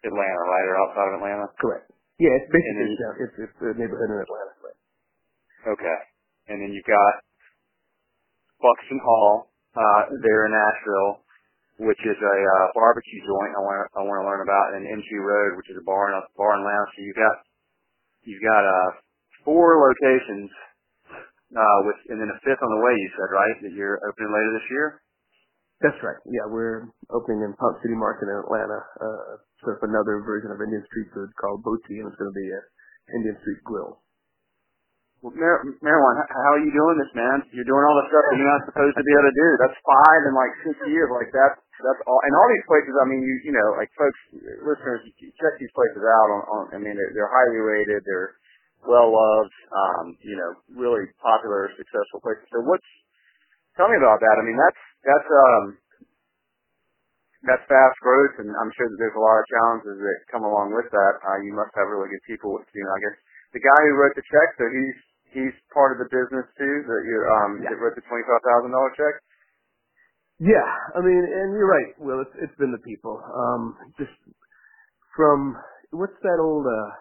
[0.04, 1.46] Atlanta, right, or outside of Atlanta?
[1.60, 1.88] Correct.
[2.20, 4.80] Yeah, it's basically then, it's, it's the neighborhood in Atlanta, right?
[5.76, 6.00] Okay,
[6.52, 7.13] and then you've got
[8.62, 11.24] Buxton Hall uh, there in Asheville,
[11.84, 13.54] which is a uh, barbecue joint.
[13.58, 16.13] I want to I want to learn about, and MG Road, which is a bar
[16.13, 16.89] and a bar and lounge.
[16.96, 17.36] So you've got
[18.24, 18.89] you've got uh,
[19.44, 20.52] four locations,
[21.56, 22.94] uh, with and then a fifth on the way.
[22.96, 24.88] You said right that you're opening later this year.
[25.82, 26.20] That's right.
[26.32, 30.84] Yeah, we're opening in Ponce City Market in Atlanta, uh, sort another version of Indian
[30.88, 32.63] street food called Boti, and it's going to be an
[33.19, 34.04] Indian street grill.
[35.23, 37.47] Well, Mar- Meherwan, how are you doing this, man?
[37.56, 39.47] You're doing all the stuff that you're not supposed to be able to do.
[39.63, 41.08] That's five in like six years.
[41.15, 42.19] Like that's that's all.
[42.28, 44.19] And all these places, I mean, you you know, like folks,
[44.67, 46.28] listeners, check these places out.
[46.28, 48.04] On, on I mean, they're, they're highly rated.
[48.04, 48.36] They're
[48.84, 49.56] well loved.
[49.71, 52.43] Um, you know, really popular, successful places.
[52.52, 52.84] So what's
[53.80, 54.36] tell me about that?
[54.36, 55.63] I mean, that's that's um
[57.48, 60.74] that's fast growth, and I'm sure that there's a lot of challenges that come along
[60.76, 61.14] with that.
[61.24, 62.84] Uh, you must have really good people with you.
[62.84, 63.18] Know, I guess
[63.56, 65.00] the guy who wrote the check, so he's
[65.36, 66.76] he's part of the business too.
[66.88, 67.72] That you um yeah.
[67.72, 69.16] that wrote the twenty five thousand dollar check.
[70.42, 72.22] Yeah, I mean, and you're right, Will.
[72.24, 73.22] It's it's been the people.
[73.22, 74.14] Um, just
[75.16, 75.56] from
[75.94, 76.66] what's that old?
[76.68, 76.92] uh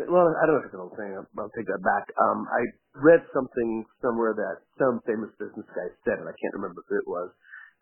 [0.00, 1.14] Well, I don't know if it's an old thing.
[1.14, 2.10] I'll, I'll take that back.
[2.18, 2.66] Um, I
[2.98, 7.06] read something somewhere that some famous business guy said, and I can't remember who it
[7.06, 7.30] was.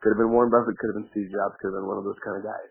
[0.05, 0.77] Could have been Warren Buffett.
[0.77, 1.57] Could have been Steve Jobs.
[1.65, 2.69] Could have been one of those kind of guys.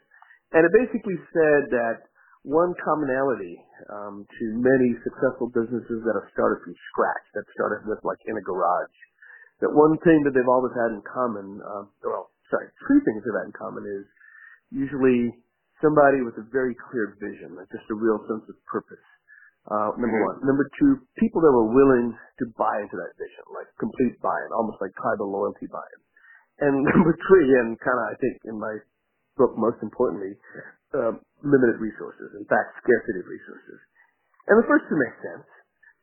[0.54, 2.06] And it basically said that
[2.46, 3.58] one commonality
[3.90, 8.38] um, to many successful businesses that have started from scratch, that started with like in
[8.38, 8.98] a garage,
[9.66, 13.40] that one thing that they've always had in common, uh, well, sorry, three things they've
[13.42, 14.06] had in common is
[14.70, 15.34] usually
[15.82, 19.02] somebody with a very clear vision, like just a real sense of purpose.
[19.64, 20.36] Uh, number mm-hmm.
[20.36, 20.38] one.
[20.44, 24.84] Number two, people that were willing to buy into that vision, like complete buy-in, almost
[24.84, 26.02] like tribal loyalty buy-in.
[26.60, 28.76] And number three, and kind of I think in my
[29.38, 30.38] book most importantly,
[30.94, 32.38] uh, limited resources.
[32.38, 33.80] In fact, scarcity of resources.
[34.48, 35.48] And the first two make sense.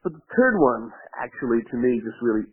[0.03, 0.89] But the third one,
[1.21, 2.49] actually, to me, just really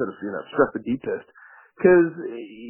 [0.00, 1.28] sort of, you know, struck the deepest.
[1.76, 2.10] Because,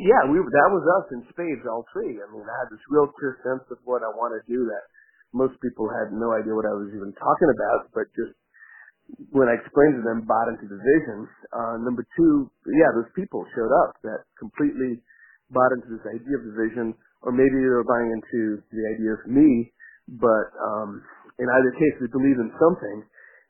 [0.04, 2.20] yeah, we that was us in spades, all three.
[2.20, 4.84] I mean, I had this real clear sense of what I want to do that
[5.32, 8.36] most people had no idea what I was even talking about, but just
[9.32, 11.28] when I explained to them, bought into the vision.
[11.52, 15.00] Uh, number two, yeah, those people showed up that completely
[15.48, 16.92] bought into this idea of the vision,
[17.24, 19.72] or maybe they were buying into the idea of me,
[20.20, 21.00] but um,
[21.40, 22.98] in either case, they believe in something.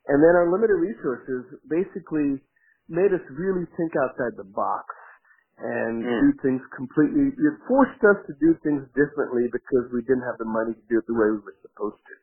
[0.09, 2.40] And then our limited resources basically
[2.88, 4.88] made us really think outside the box
[5.59, 6.09] and mm.
[6.23, 7.35] do things completely.
[7.35, 11.03] It forced us to do things differently because we didn't have the money to do
[11.03, 12.14] it the way we were supposed to.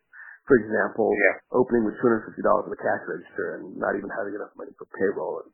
[0.45, 1.41] For example, yeah.
[1.58, 5.41] opening with $250 in the cash register and not even having enough money for payroll
[5.41, 5.49] and,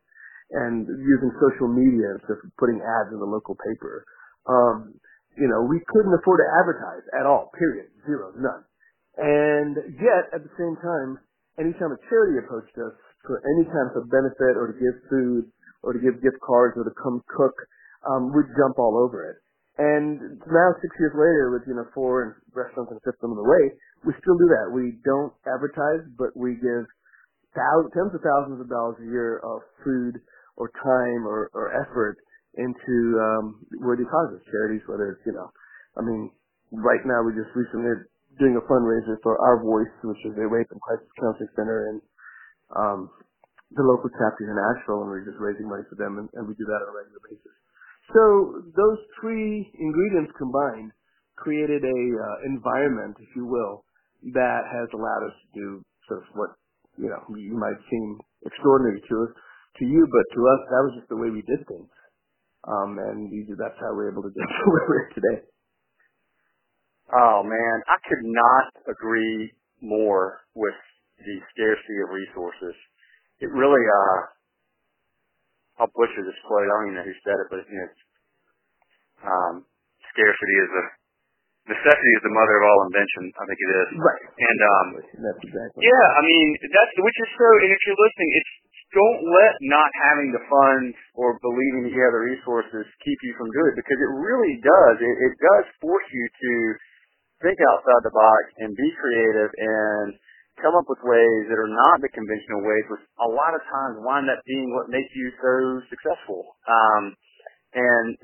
[0.52, 4.04] and using social media instead of putting ads in the local paper.
[4.52, 5.00] Um,
[5.40, 7.88] you know, we couldn't afford to advertise at all, period.
[8.04, 8.68] Zero, none.
[9.16, 11.20] And yet, at the same time,
[11.60, 15.48] anytime a charity approached us for any kind of a benefit or to give food
[15.84, 17.56] or to give gift cards or to come cook,
[18.08, 19.41] um, we'd jump all over it.
[19.80, 23.72] And now, six years later, with you know four restaurants and fifth on the way,
[24.04, 24.68] we still do that.
[24.74, 26.86] We don't advertise, but we give
[27.56, 30.20] thousands, tens of thousands of dollars a year of food
[30.60, 32.20] or time or, or effort
[32.60, 35.48] into um, worthy causes, charities, whether it's you know,
[35.96, 36.32] I mean,
[36.76, 38.04] right now we just recently
[38.40, 41.96] doing a fundraiser for Our Voice, which is a rape and crisis counseling center in
[42.76, 43.00] um,
[43.72, 46.56] the local chapter in Asheville, and we're just raising money for them, and, and we
[46.56, 47.56] do that on a regular basis.
[48.14, 50.92] So those three ingredients combined
[51.38, 53.86] created a uh, environment, if you will,
[54.34, 55.68] that has allowed us to do
[56.08, 56.52] sort of what
[57.00, 59.18] you know you might seem extraordinary to
[59.80, 61.90] to you, but to us that was just the way we did things,
[62.68, 65.48] um, and that's how we're able to get to where we're today.
[67.16, 70.78] Oh man, I could not agree more with
[71.18, 72.76] the scarcity of resources.
[73.40, 74.20] It really, uh,
[75.80, 76.66] I'll butcher this quote.
[76.66, 77.92] I don't even know who said it, but you know,
[79.28, 79.56] um,
[80.12, 80.84] scarcity is a
[81.70, 83.30] necessity is the mother of all invention.
[83.38, 83.88] I think it is.
[84.02, 84.24] Right.
[84.34, 85.80] And um, that's exactly.
[85.86, 87.48] Yeah, I mean that's which is so.
[87.64, 88.54] And if you're listening, it's
[88.92, 93.32] don't let not having the funds or believing that you have the resources keep you
[93.40, 94.96] from doing it because it really does.
[95.00, 96.52] It, it does force you to
[97.40, 100.12] think outside the box and be creative and
[100.60, 104.04] come up with ways that are not the conventional ways, which a lot of times
[104.04, 105.54] wind up being what makes you so
[105.88, 106.60] successful.
[106.68, 107.16] Um,
[107.72, 108.20] and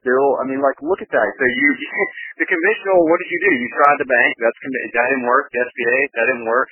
[0.00, 1.28] Bill, I mean, like, look at that.
[1.36, 1.68] So you,
[2.40, 3.52] the conventional, what did you do?
[3.52, 4.32] You tried the bank.
[4.40, 4.60] That's
[4.96, 5.52] that didn't work.
[5.52, 6.68] The SBA, that didn't work.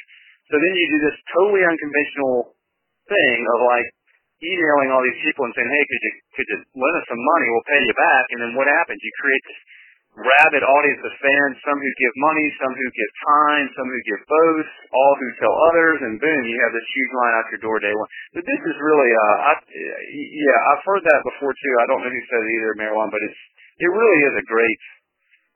[0.49, 2.57] So then you do this totally unconventional
[3.07, 3.89] thing of like
[4.41, 7.47] emailing all these people and saying, hey, could you could you lend us some money?
[7.53, 8.25] We'll pay you back.
[8.35, 8.99] And then what happens?
[8.99, 9.61] You create this
[10.17, 14.21] rabid audience of fans, some who give money, some who give time, some who give
[14.27, 17.79] both, all who tell others, and boom, you have this huge line out your door
[17.79, 18.11] day one.
[18.35, 19.53] But this is really, uh, I,
[20.11, 21.75] yeah, I've heard that before too.
[21.79, 23.41] I don't know who said it either, Meherwan, but it's,
[23.81, 24.81] it really is a great,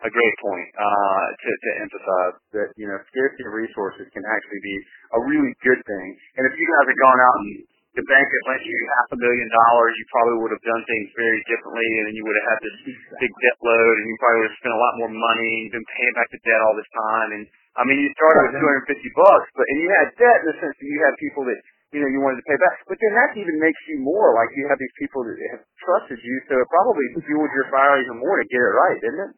[0.07, 4.63] a great point, uh, to, to emphasize that, you know, scarcity of resources can actually
[4.63, 4.77] be
[5.19, 6.07] a really good thing.
[6.39, 7.51] And if you guys had gone out and
[7.95, 11.15] the bank had lent you half a million dollars, you probably would have done things
[11.15, 12.77] very differently, and then you would have had this
[13.23, 15.91] big debt load, and you probably would have spent a lot more money, and been
[15.95, 17.29] paying back the debt all this time.
[17.39, 17.43] And
[17.79, 18.59] I mean, you started with
[18.91, 21.59] 250 bucks, but and you had debt in the sense that you had people that
[21.95, 22.83] you know you wanted to pay back.
[22.91, 26.19] But then that even makes you more like you have these people that have trusted
[26.19, 29.33] you, so it probably fueled your fire even more to get it right, didn't it?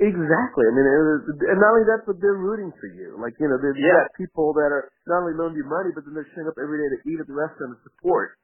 [0.00, 0.64] Exactly.
[0.64, 3.20] I mean, and not only that, but they're rooting for you.
[3.20, 4.08] Like, you know, they've yeah.
[4.08, 6.80] got people that are not only loaning you money, but then they're showing up every
[6.80, 8.40] day to eat at the restaurant and support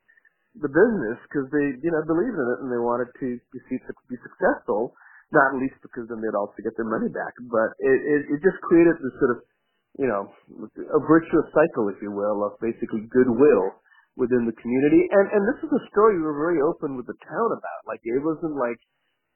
[0.61, 3.59] the business because they, you know, believe in it and they want it to be,
[3.81, 4.92] to be successful.
[5.33, 7.33] Not least because then they'd also get their money back.
[7.49, 9.38] But it, it, it just created this sort of,
[9.97, 10.29] you know,
[10.92, 13.81] a virtuous cycle, if you will, of basically goodwill
[14.21, 15.09] within the community.
[15.09, 17.81] And and this is a story we were very open with the town about.
[17.88, 18.79] Like it wasn't like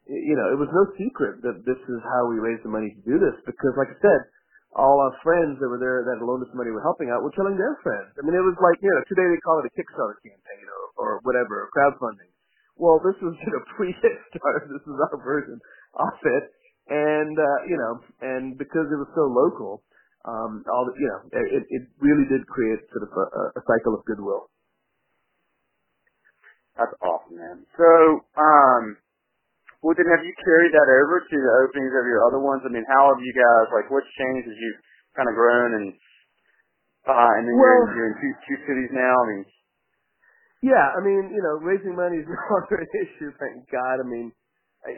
[0.09, 3.03] you know, it was no secret that this is how we raised the money to
[3.05, 4.21] do this because like I said,
[4.73, 7.59] all our friends that were there that loaned us money were helping out were telling
[7.59, 8.15] their friends.
[8.17, 10.83] I mean it was like, you know, today they call it a Kickstarter campaign or,
[10.97, 12.31] or whatever, or crowdfunding.
[12.79, 15.59] Well, this was you know pre Kickstarter, this is our version
[15.99, 16.45] of it.
[16.91, 19.85] And uh, you know, and because it was so local,
[20.25, 23.95] um, all the, you know, it, it really did create sort of a, a cycle
[23.95, 24.51] of goodwill.
[26.77, 27.59] That's awesome, man.
[27.77, 27.89] So,
[28.37, 28.97] um,
[29.81, 32.61] well, then have you carried that over to the openings of your other ones?
[32.65, 34.81] I mean, how have you guys, like, what's changed as you've
[35.17, 35.87] kind of grown and,
[37.09, 39.15] uh, and then well, you're, in, you're in two, two cities now?
[39.17, 39.43] I mean,
[40.61, 44.05] yeah, I mean, you know, raising money is no longer an issue, thank God.
[44.05, 44.29] I mean,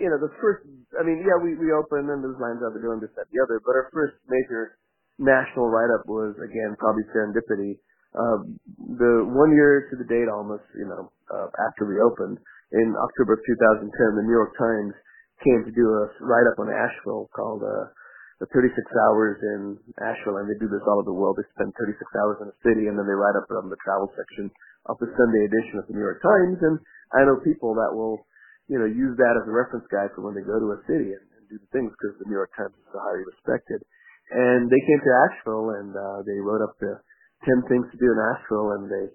[0.03, 0.67] you know, the first,
[0.99, 3.63] I mean, yeah, we, we opened and there's lines out doing this, that, the other,
[3.63, 4.79] but our first major
[5.23, 7.79] national write-up was, again, probably serendipity
[8.13, 12.37] um, the one year to the date almost, you know, uh, after we opened
[12.73, 14.97] in October of 2010, the New York Times
[15.45, 17.93] came to do a write-up on Asheville called uh,
[18.41, 21.37] the 36 Hours in Asheville, and they do this all over the world.
[21.39, 24.11] They spend 36 hours in a city, and then they write up on the travel
[24.17, 24.51] section
[24.91, 26.59] of the Sunday edition of the New York Times.
[26.59, 26.81] And
[27.15, 28.25] I know people that will,
[28.67, 31.15] you know, use that as a reference guide for when they go to a city
[31.15, 33.85] and, and do the things because the New York Times is so highly respected.
[34.33, 36.99] And they came to Asheville, and uh, they wrote up the
[37.47, 39.07] 10 things to do in Asheville, and they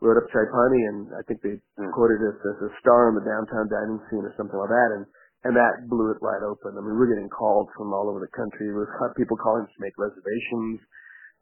[0.00, 1.90] wrote up Chai Pani, and I think they mm.
[1.94, 5.04] quoted us as a star in the downtown dining scene or something like that, and
[5.46, 6.74] and that blew it right open.
[6.74, 8.74] I mean, we're getting called from all over the country.
[8.74, 10.82] We've had people calling to make reservations.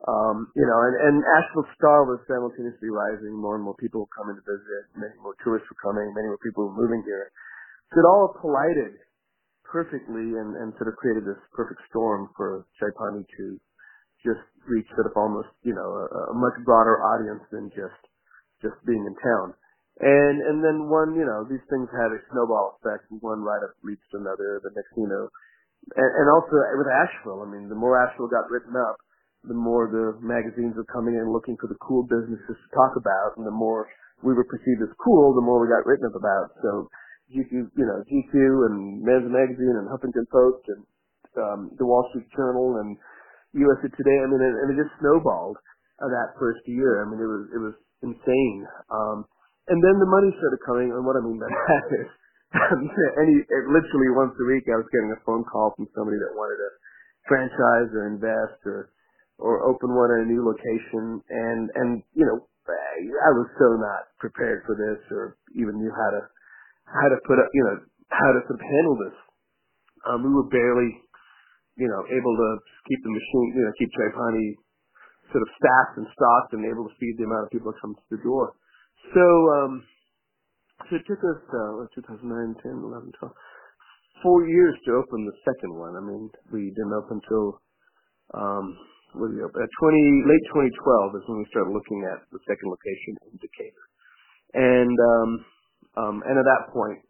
[0.05, 3.33] Um, you know, and, and Asheville Star was simultaneously rising.
[3.33, 4.93] More and more people were coming to visit.
[5.01, 6.13] Many more tourists were coming.
[6.13, 7.33] Many more people were moving here.
[7.89, 9.01] So it all collided
[9.65, 13.45] perfectly and, and sort of created this perfect storm for Chai Pani to
[14.21, 17.97] just reach sort of almost, you know, a, a much broader audience than just
[18.63, 19.57] just being in town.
[19.97, 23.09] And and then one, you know, these things had a snowball effect.
[23.25, 24.61] One right up leads to another.
[24.61, 25.33] The next, you know,
[25.97, 29.01] and, and also with Asheville, I mean, the more Asheville got written up,
[29.49, 33.41] the more the magazines were coming in looking for the cool businesses to talk about,
[33.41, 33.89] and the more
[34.21, 36.53] we were perceived as cool, the more we got written up about.
[36.61, 36.93] So
[37.33, 38.35] GQ, you know, GQ
[38.69, 40.83] and Men's Magazine and Huffington Post and
[41.41, 42.97] um, the Wall Street Journal and
[43.57, 44.19] USA Today.
[44.21, 45.57] I mean, and, and it just snowballed
[46.03, 47.01] uh, that first year.
[47.01, 48.67] I mean, it was it was insane.
[48.91, 49.25] Um,
[49.69, 50.93] and then the money started coming.
[50.93, 52.11] And what I mean by that is,
[53.21, 53.37] any
[53.71, 56.71] literally once a week, I was getting a phone call from somebody that wanted to
[57.29, 58.91] franchise or invest or
[59.37, 61.21] or open one in a new location.
[61.31, 66.11] And and you know, I was so not prepared for this, or even knew how
[66.17, 66.23] to
[66.87, 67.77] how to put up, you know,
[68.11, 69.17] how to sort of handle this.
[70.07, 70.97] Um, we were barely
[71.77, 72.49] you know, able to
[72.89, 74.57] keep the machine, you know, keep Chai Pani
[75.33, 77.95] sort of staffed and stocked and able to feed the amount of people that come
[77.95, 78.55] to the door.
[79.15, 79.25] So,
[79.61, 79.85] um,
[80.89, 82.27] so it took us, uh, 2009,
[82.63, 83.35] 10, 11, 12,
[84.23, 85.95] four years to open the second one.
[85.97, 87.61] I mean, we didn't open until,
[88.35, 88.67] um,
[89.15, 89.63] what did we open?
[89.63, 93.85] At 20, late 2012 is when we started looking at the second location in Decatur.
[94.55, 95.31] And, um,
[95.97, 97.01] um, and at that point,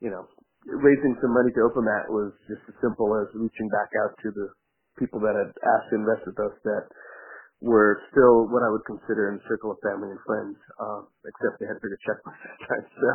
[0.00, 0.28] you know,
[0.66, 4.28] raising some money to open that was just as simple as reaching back out to
[4.34, 4.46] the
[4.98, 6.84] people that had asked to invest with us that
[7.66, 11.58] were still what I would consider in the circle of family and friends, uh, except
[11.58, 12.84] they had bigger checkbooks at that time.
[12.94, 13.10] So,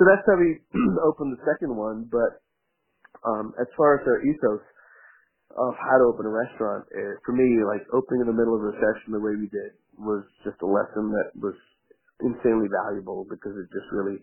[0.08, 0.64] that's how we
[1.08, 2.08] opened the second one.
[2.08, 2.40] But
[3.22, 4.64] um, as far as our ethos
[5.54, 8.64] of how to open a restaurant, it, for me, like opening in the middle of
[8.64, 11.54] a recession the way we did was just a lesson that was
[12.24, 14.18] insanely valuable because it just really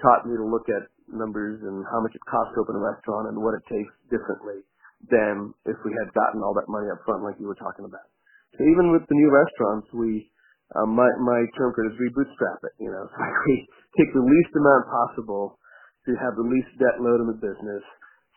[0.00, 3.28] taught me to look at numbers and how much it costs to open a restaurant
[3.28, 4.64] and what it takes differently
[5.12, 8.08] than if we had gotten all that money up front like you were talking about.
[8.58, 10.30] So even with the new restaurants, we,
[10.74, 13.54] uh, my, my term for it is we bootstrap it, you know, so we
[13.98, 15.58] take the least amount possible
[16.06, 17.84] to have the least debt load in the business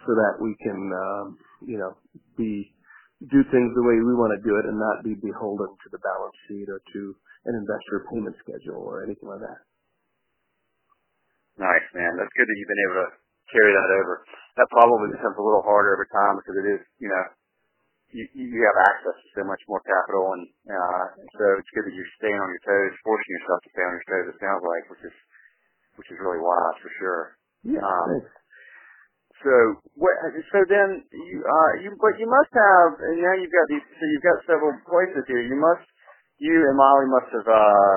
[0.05, 1.25] so that we can, um,
[1.65, 1.93] you know,
[2.37, 2.73] be,
[3.31, 6.01] do things the way we want to do it and not be beholden to the
[6.01, 7.01] balance sheet or to
[7.49, 9.61] an investor payment schedule or anything like that.
[11.57, 12.17] Nice, man.
[12.17, 13.09] That's good that you've been able to
[13.53, 14.25] carry that over.
[14.57, 17.23] That probably becomes a little harder over time because it is, you know,
[18.17, 21.05] you, you have access to so much more capital, and uh,
[21.37, 24.07] so it's good that you're staying on your toes, forcing yourself to stay on your
[24.09, 24.25] toes.
[24.33, 25.15] It sounds like, which is
[26.01, 27.23] which is really wise for sure.
[27.61, 27.85] Yeah.
[27.85, 28.25] Um,
[29.45, 29.53] so
[29.93, 30.17] what?
[30.49, 34.03] So then you uh you but you must have and now you've got these so
[34.09, 35.45] you've got several places here.
[35.45, 35.85] You must
[36.41, 37.95] you and Molly must have uh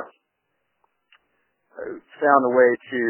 [2.20, 3.00] found a way to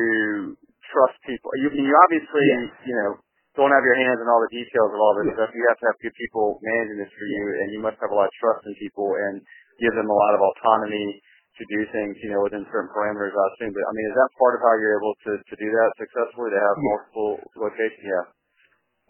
[0.92, 1.50] trust people.
[1.58, 2.70] You, you obviously, yes.
[2.86, 3.10] you know,
[3.58, 5.50] don't have your hands in all the details of all this stuff.
[5.50, 8.16] You have to have good people managing this for you, and you must have a
[8.16, 9.42] lot of trust in people and
[9.82, 11.18] give them a lot of autonomy
[11.58, 13.74] to do things, you know, within certain parameters, I assume.
[13.74, 16.48] But I mean, is that part of how you're able to to do that successfully?
[16.54, 16.88] To have yeah.
[16.88, 18.06] multiple locations?
[18.06, 18.26] Yeah.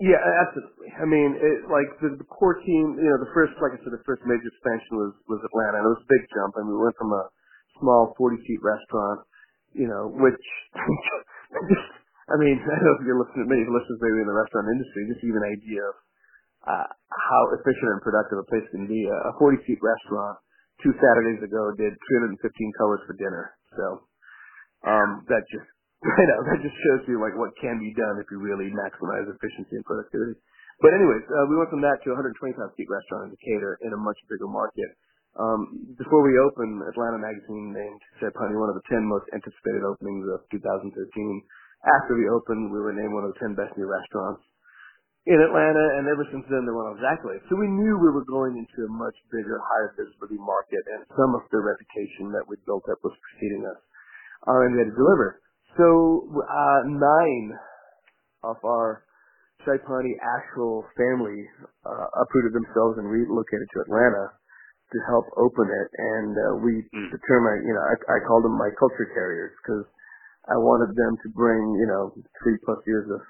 [0.01, 0.89] Yeah, absolutely.
[0.97, 3.93] I mean, it, like the, the core team, you know, the first, like I said,
[3.93, 6.57] the first major expansion was was Atlanta, and it was a big jump.
[6.57, 7.25] I mean, we went from a
[7.77, 9.29] small 40 seat restaurant,
[9.77, 10.41] you know, which
[12.31, 15.11] I mean, I don't know if you're listening, many listeners maybe in the restaurant industry,
[15.11, 15.97] just even an idea of
[16.65, 19.09] uh, how efficient and productive a place can be.
[19.11, 20.39] A 40 seat restaurant
[20.85, 22.39] two Saturdays ago did 315
[22.79, 23.57] covers for dinner.
[23.77, 23.87] So
[24.87, 25.69] um, that just
[26.07, 29.29] I know that just shows you like what can be done if you really maximize
[29.29, 30.33] efficiency and productivity.
[30.81, 33.93] But anyways, uh, we went from that to a 125 seat restaurant in Decatur in
[33.93, 34.97] a much bigger market.
[35.37, 40.25] Um, before we opened, Atlanta Magazine named Pani one of the 10 most anticipated openings
[40.33, 40.97] of 2013.
[41.81, 44.45] After we opened, we were named one of the 10 best new restaurants
[45.29, 47.45] in Atlanta, and ever since then, they won those accolades.
[47.53, 51.37] So we knew we were going into a much bigger, higher visibility market, and some
[51.37, 53.81] of the reputation that we built up was preceding us,
[54.49, 55.45] uh, and we had to deliver.
[55.77, 57.53] So uh, nine
[58.49, 59.05] of our
[59.69, 61.45] Chai Pani actual family
[61.85, 67.09] uh, uprooted themselves and relocated to Atlanta to help open it, and uh, we mm.
[67.13, 69.85] determined, you know, I, I called them my culture carriers because
[70.51, 72.11] I wanted them to bring, you know,
[72.43, 73.23] three plus years of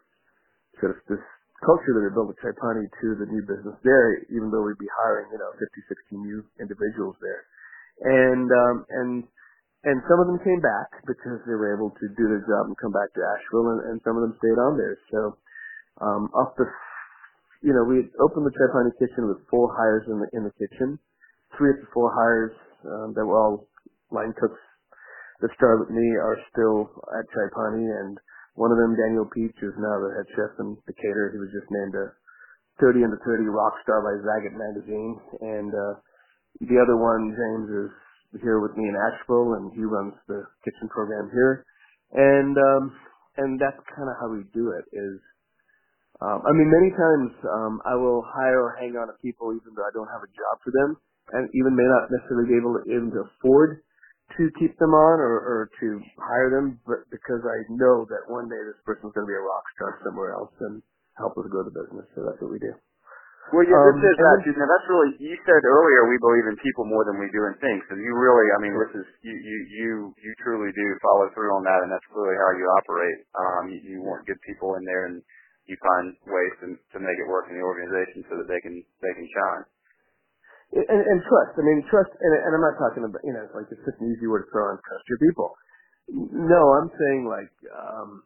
[0.80, 1.20] sort of this
[1.60, 4.80] culture that we built at Chai Pani to the new business there, even though we'd
[4.80, 5.68] be hiring, you know, 50,
[6.16, 7.42] 60 new individuals there.
[8.00, 9.12] And, um, and,
[9.84, 12.76] and some of them came back because they were able to do their job and
[12.80, 14.96] come back to Asheville and, and some of them stayed on there.
[15.12, 15.20] So,
[16.00, 16.64] um, off the,
[17.60, 20.54] you know, we opened the Chai Pani kitchen with four hires in the, in the
[20.56, 20.96] kitchen.
[21.60, 22.56] Three of the four hires,
[22.88, 23.68] um, that were all
[24.08, 24.56] line cooks
[25.40, 28.20] that started with me are still at Chai and
[28.60, 31.32] one of them, Daniel Peach, is now the head chef in Decatur.
[31.32, 32.12] He was just named a
[32.82, 35.16] 30 under 30 rock star by Zagat magazine.
[35.40, 35.94] And uh,
[36.60, 37.90] the other one, James, is
[38.42, 41.64] here with me in Asheville, and he runs the kitchen program here.
[42.12, 42.82] And um,
[43.38, 44.84] and that's kind of how we do it.
[44.92, 45.18] Is
[46.20, 49.72] um, I mean, many times um, I will hire or hang on to people even
[49.72, 50.98] though I don't have a job for them,
[51.38, 53.86] and even may not necessarily be able to even to afford
[54.38, 55.88] to keep them on or, or to
[56.20, 59.42] hire them, but because I know that one day this person's going to be a
[59.42, 60.82] rock star somewhere else and
[61.18, 62.06] help us grow the business.
[62.14, 62.74] So that's what we do.
[63.50, 64.38] Well, yeah, um, this is that.
[64.62, 65.10] Now that's really.
[65.18, 67.82] You said earlier we believe in people more than we do in things.
[67.90, 69.90] So you really, I mean, this is you, you, you,
[70.22, 73.18] you truly do follow through on that, and that's clearly how you operate.
[73.34, 75.18] Um, you, you want good people in there, and
[75.66, 78.86] you find ways to to make it work in the organization so that they can
[79.02, 79.62] they can shine
[80.72, 81.58] and, and trust.
[81.58, 84.10] I mean, trust, and, and I'm not talking about, you know, like it's just an
[84.10, 85.50] easy word to throw on trust your people.
[86.30, 88.22] No, I'm saying like, um,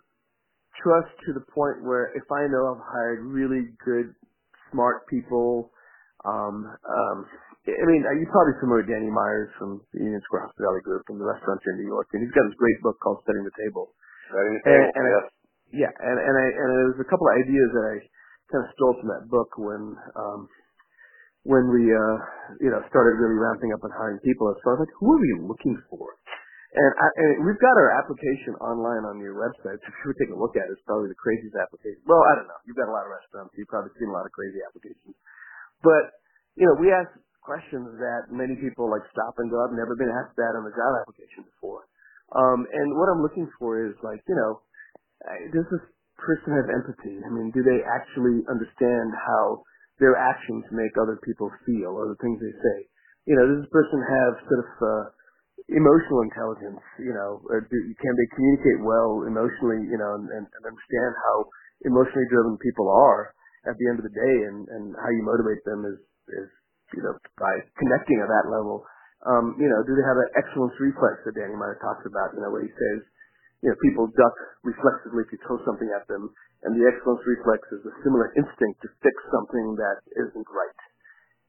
[0.80, 4.12] trust to the point where if I know I've hired really good,
[4.72, 5.72] smart people,
[6.24, 7.18] um, um,
[7.64, 11.16] I mean, you're probably familiar with Danny Myers from the Union Square Hospitality Group from
[11.16, 13.56] the restaurants here in New York, and he's got this great book called Setting the
[13.56, 13.96] Table.
[14.28, 15.16] Setting the Table, and, and yes.
[15.16, 15.32] I,
[15.72, 17.96] yeah, and, and I, and there was a couple of ideas that I
[18.52, 20.40] kind of stole from that book when, um,
[21.44, 22.16] when we, uh,
[22.60, 25.32] you know, started really ramping up and hiring people, I was like, who are we
[25.44, 26.16] looking for?
[26.74, 29.78] And, I, and we've got our application online on your website.
[29.78, 32.02] So if you would take a look at it, it's probably the craziest application.
[32.02, 32.58] Well, I don't know.
[32.66, 33.54] You've got a lot of restaurants.
[33.54, 35.14] You've probably seen a lot of crazy applications.
[35.86, 36.18] But,
[36.58, 37.12] you know, we ask
[37.46, 40.74] questions that many people like stop and go, I've never been asked that on a
[40.74, 41.86] job application before.
[42.34, 44.64] Um, and what I'm looking for is like, you know,
[45.52, 45.84] does this
[46.18, 47.20] person have empathy?
[47.22, 49.62] I mean, do they actually understand how
[50.02, 52.78] their actions make other people feel or the things they say.
[53.30, 55.04] You know, does this person have sort of uh,
[55.70, 56.82] emotional intelligence?
[57.00, 59.86] You know, do, can they communicate well emotionally?
[59.86, 61.36] You know, and, and, and understand how
[61.88, 63.32] emotionally driven people are
[63.64, 65.98] at the end of the day, and and how you motivate them is
[66.36, 66.48] is
[66.92, 68.84] you know by connecting at that level.
[69.24, 72.36] Um, you know, do they have an excellence reflex that Danny Meyer talks about?
[72.36, 73.00] You know, where he says
[73.64, 76.28] you know, people duck reflexively if you throw something at them,
[76.68, 80.80] and the excellence reflex is a similar instinct to fix something that isn't right.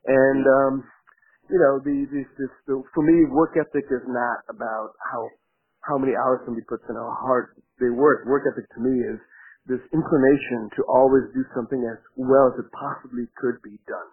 [0.08, 0.74] And um,
[1.52, 5.28] you know, the, the, this, the for me, work ethic is not about how
[5.84, 8.24] how many hours somebody puts in, how hard they work.
[8.26, 9.20] Work ethic to me is
[9.68, 14.10] this inclination to always do something as well as it possibly could be done.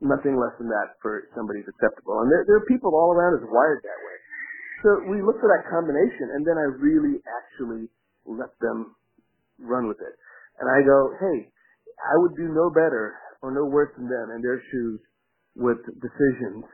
[0.00, 2.24] Nothing less than that for somebody is acceptable.
[2.24, 4.19] And there, there are people all around us wired that way.
[4.80, 7.92] So we look for that combination, and then I really actually
[8.24, 8.96] let them
[9.60, 10.14] run with it.
[10.60, 11.52] And I go, hey,
[12.00, 15.00] I would do no better or no worse than them in their shoes
[15.56, 16.64] with decisions.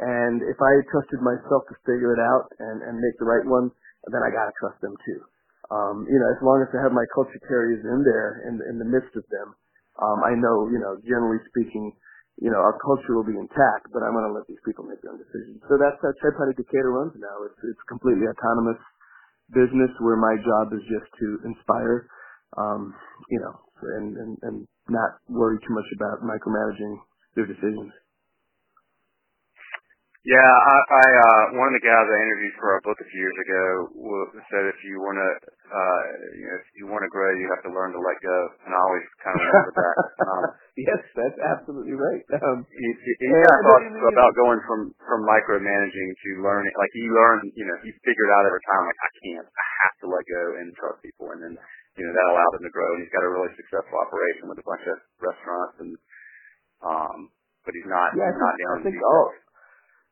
[0.00, 3.70] And if I trusted myself to figure it out and, and make the right one,
[4.10, 5.20] then I gotta trust them too.
[5.72, 8.76] Um, you know, as long as I have my culture carriers in there, in, in
[8.76, 9.56] the midst of them,
[9.96, 11.94] um, I know, you know, generally speaking,
[12.42, 14.98] you know, our culture will be intact, but I'm going to let these people make
[15.02, 15.62] their own decisions.
[15.70, 17.46] So that's how Pani Decatur runs now.
[17.46, 18.80] It's it's completely autonomous
[19.52, 22.08] business where my job is just to inspire,
[22.56, 22.94] um,
[23.30, 23.54] you know,
[23.98, 24.56] and, and, and
[24.88, 26.96] not worry too much about micromanaging
[27.36, 27.92] their decisions.
[30.24, 33.20] Yeah, I, I uh, one of the guys I interviewed for our book a few
[33.20, 33.94] years ago
[34.54, 35.30] said if you want to,
[35.66, 36.02] uh,
[36.38, 38.70] you know, if you want to grow, you have to learn to let go, and
[38.70, 39.96] I always kind of remember that.
[40.22, 40.44] Um,
[40.86, 42.22] yes, that's absolutely right.
[42.38, 43.82] Um, he, he, he yeah, thought
[44.14, 48.46] about going from from micromanaging to learning, like he learned, you know, he figured out
[48.46, 51.54] over time, like I can't, I have to let go and trust people, and then
[51.98, 54.62] you know that allowed him to grow, and he's got a really successful operation with
[54.62, 55.92] a bunch of restaurants and
[56.84, 57.30] um
[57.64, 59.32] but he's not yeah, he's not down I think all,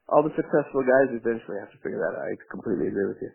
[0.09, 2.27] all the successful guys eventually have to figure that out.
[2.27, 3.33] I completely agree with you.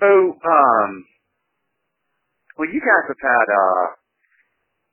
[0.00, 0.90] So, um,
[2.58, 3.86] well, you guys have had uh,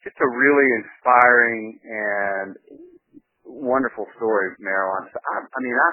[0.04, 2.50] just a really inspiring and
[3.46, 5.10] wonderful story, Meherwan.
[5.12, 5.90] I, I mean, I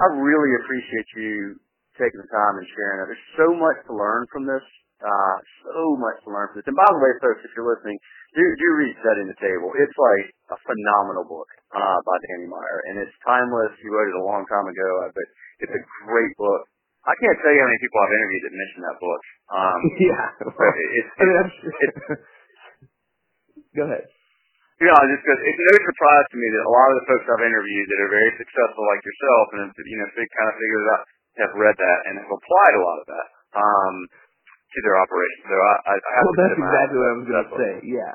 [0.00, 1.60] I really appreciate you
[2.00, 3.06] taking the time and sharing it.
[3.12, 4.64] There's so much to learn from this.
[5.00, 6.68] Uh, so much to learn from this.
[6.68, 7.96] And by the way, folks, if you're listening,
[8.36, 9.72] do do read Setting the Table.
[9.80, 13.72] It's like a phenomenal book uh, by Danny Meyer, and it's timeless.
[13.80, 15.26] He wrote it a long time ago, uh, but
[15.64, 16.68] it's a great book.
[17.08, 19.22] I can't tell you how many people I've interviewed that mention that book.
[19.48, 19.80] Um,
[20.12, 21.98] yeah, well, it's, I mean, it's, it's,
[23.80, 24.04] go ahead.
[24.80, 27.24] You know, just because it's no surprise to me that a lot of the folks
[27.28, 30.86] I've interviewed that are very successful, like yourself, and you know, big kind of figures
[30.92, 31.04] out,
[31.40, 33.28] have read that and have applied a lot of that.
[33.60, 33.94] Um,
[34.70, 35.40] to their operation.
[35.50, 37.72] So I, I, I well, that's exactly what I was going to say.
[37.90, 38.12] Yeah,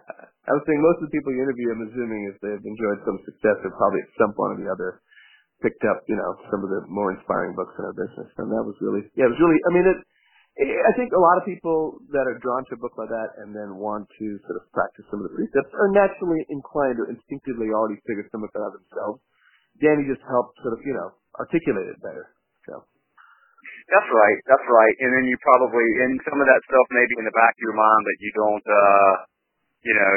[0.48, 3.20] I was saying most of the people you interview, I'm assuming if they've enjoyed some
[3.28, 5.04] success, they're probably at some point or the other
[5.64, 8.64] picked up, you know, some of the more inspiring books in our business, and that
[8.64, 9.60] was really, yeah, it was really.
[9.68, 10.00] I mean, it.
[10.56, 13.52] I think a lot of people that are drawn to a book like that and
[13.52, 17.76] then want to sort of practice some of the precepts are naturally inclined or instinctively
[17.76, 19.20] already figure some of that out themselves.
[19.84, 22.35] Danny just helped sort of, you know, articulate it better.
[23.86, 24.40] That's right.
[24.50, 24.96] That's right.
[25.06, 27.78] And then you probably, and some of that stuff maybe in the back of your
[27.78, 29.14] mind, that you don't, uh,
[29.86, 30.12] you know,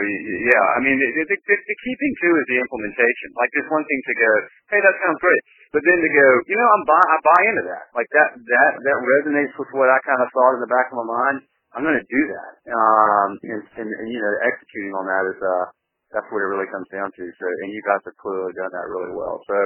[0.49, 0.66] yeah.
[0.73, 3.29] I mean, the, the, the, key thing too is the implementation.
[3.37, 4.31] Like, there's one thing to go,
[4.73, 5.43] hey, that sounds great,
[5.77, 7.85] but then to go, you know, I'm buy, I buy into that.
[7.93, 11.05] Like that, that, that resonates with what I kind of thought in the back of
[11.05, 11.45] my mind.
[11.77, 12.53] I'm going to do that.
[12.73, 15.69] Um, and, and, and you know, executing on that is, uh,
[16.16, 17.25] that's what it really comes down to.
[17.37, 19.45] So, and you guys have clearly done that really well.
[19.45, 19.57] So,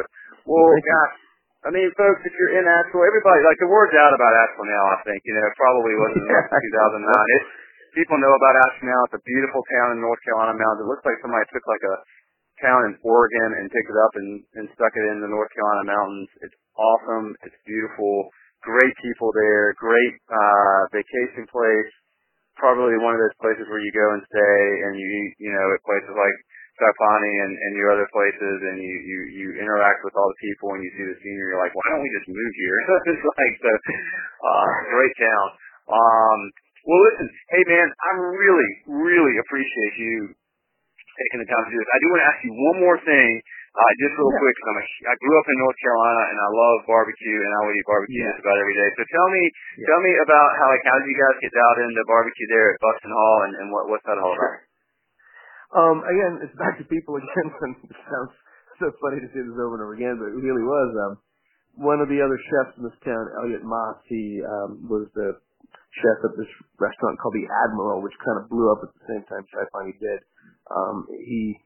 [0.51, 1.15] well, gosh.
[1.63, 4.85] I mean, folks, if you're in Asheville, everybody, like the word's out about Asheville now,
[4.93, 5.23] I think.
[5.23, 6.35] You know, it probably wasn't in
[6.75, 7.07] 2009.
[7.07, 7.51] It's,
[7.95, 9.01] people know about Asheville now.
[9.07, 10.83] It's a beautiful town in North Carolina mountains.
[10.83, 11.97] It looks like somebody took like a
[12.59, 15.87] town in Oregon and picked it up and, and stuck it in the North Carolina
[15.87, 16.31] mountains.
[16.43, 17.31] It's awesome.
[17.47, 18.31] It's beautiful.
[18.67, 19.71] Great people there.
[19.79, 21.91] Great, uh, vacation place.
[22.59, 25.67] Probably one of those places where you go and stay and you eat, you know,
[25.71, 26.37] at places like
[26.81, 30.41] Chai Pani and, and your other places and you, you, you interact with all the
[30.41, 32.77] people and you see the scenery, you're like, why don't we just move here?
[33.13, 35.47] it's like the, uh, great town.
[35.93, 36.39] Um,
[36.89, 41.93] well listen, hey man, I really, really appreciate you taking the time to do this.
[41.93, 43.31] I do want to ask you one more thing,
[43.77, 44.41] uh, just real yeah.
[44.41, 47.53] quick, cause I'm a, I grew up in North Carolina and I love barbecue and
[47.53, 48.33] I would eat barbecue yeah.
[48.33, 48.89] just about every day.
[48.97, 49.43] So tell me,
[49.77, 49.87] yeah.
[49.93, 52.81] tell me about how, like, how did you guys get out into barbecue there at
[52.81, 54.72] Buxton Hall and, and what, what's that all about?
[55.73, 57.49] Um, again, it's back to people again.
[57.91, 58.33] it sounds
[58.81, 60.91] so funny to say this over and over again, but it really was.
[61.09, 61.15] Um,
[61.81, 65.41] one of the other chefs in this town, Elliot Moss, he um, was the
[65.97, 69.25] chef at this restaurant called the Admiral, which kind of blew up at the same
[69.29, 70.21] time finally did.
[70.69, 71.57] Um, he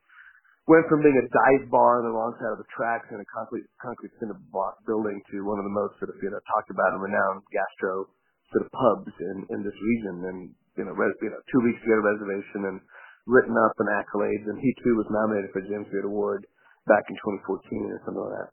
[0.71, 3.29] went from being a dive bar on the wrong side of the tracks in a
[3.31, 6.71] concrete concrete cinder block building to one of the most sort of you know talked
[6.71, 8.07] about and renowned gastro
[8.55, 10.17] sort of pubs in in this region.
[10.27, 10.39] And
[10.79, 12.79] you know, res- you know, two weeks to get a reservation and
[13.27, 16.47] written up and accolades, and he too was nominated for a James Beard Award
[16.87, 18.51] back in 2014 or something like that.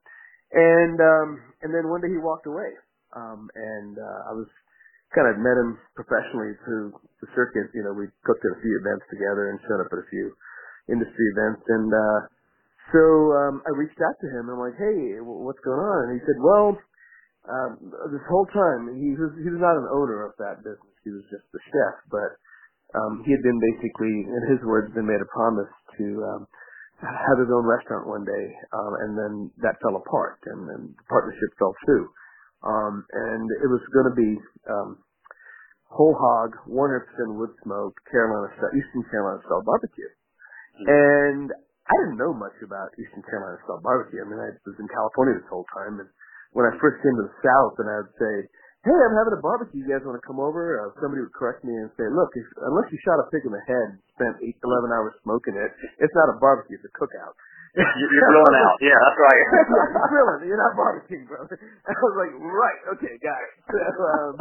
[0.53, 1.29] And um,
[1.61, 2.73] and then one day he walked away,
[3.13, 4.49] um, and uh, I was
[5.13, 7.69] kind of met him professionally through the circuit.
[7.73, 10.33] You know, we cooked at a few events together and showed up at a few
[10.89, 12.19] industry events, and uh,
[12.93, 13.01] so
[13.33, 14.49] um, I reached out to him.
[14.49, 15.97] and I'm like, hey, what's going on?
[16.09, 16.77] And he said, well.
[17.43, 20.95] Um, this whole time, he was he was not an owner of that business.
[21.03, 22.39] He was just the chef, but
[22.93, 26.41] um, he had been basically, in his words, been made a promise to um,
[27.01, 29.33] have his own restaurant one day, um, and then
[29.65, 32.07] that fell apart, and then the partnership fell through.
[32.63, 34.31] Um, and it was going to be
[34.71, 34.89] um,
[35.91, 40.09] whole hog, 100% wood smoke, Carolina style, Eastern Carolina style barbecue.
[40.79, 40.85] Mm-hmm.
[40.89, 41.47] And
[41.85, 44.23] I didn't know much about Eastern Carolina style barbecue.
[44.23, 46.09] I mean, I was in California this whole time, and
[46.55, 48.33] when I first came to the South, and I would say,
[48.83, 49.83] hey, I'm having a barbecue.
[49.83, 50.79] You guys want to come over?
[50.79, 53.53] Uh, somebody would correct me and say, look, if, unless you shot a pig in
[53.55, 55.71] the head and spent eight, eleven hours smoking it,
[56.03, 57.35] it's not a barbecue, it's a cookout.
[57.73, 58.77] You're grilling out.
[58.85, 59.41] Yeah, that's right.
[59.97, 60.41] you're grilling.
[60.45, 61.57] You're not barbecuing, brother.
[61.89, 63.53] I was like, right, okay, got it.
[63.73, 64.33] So, um,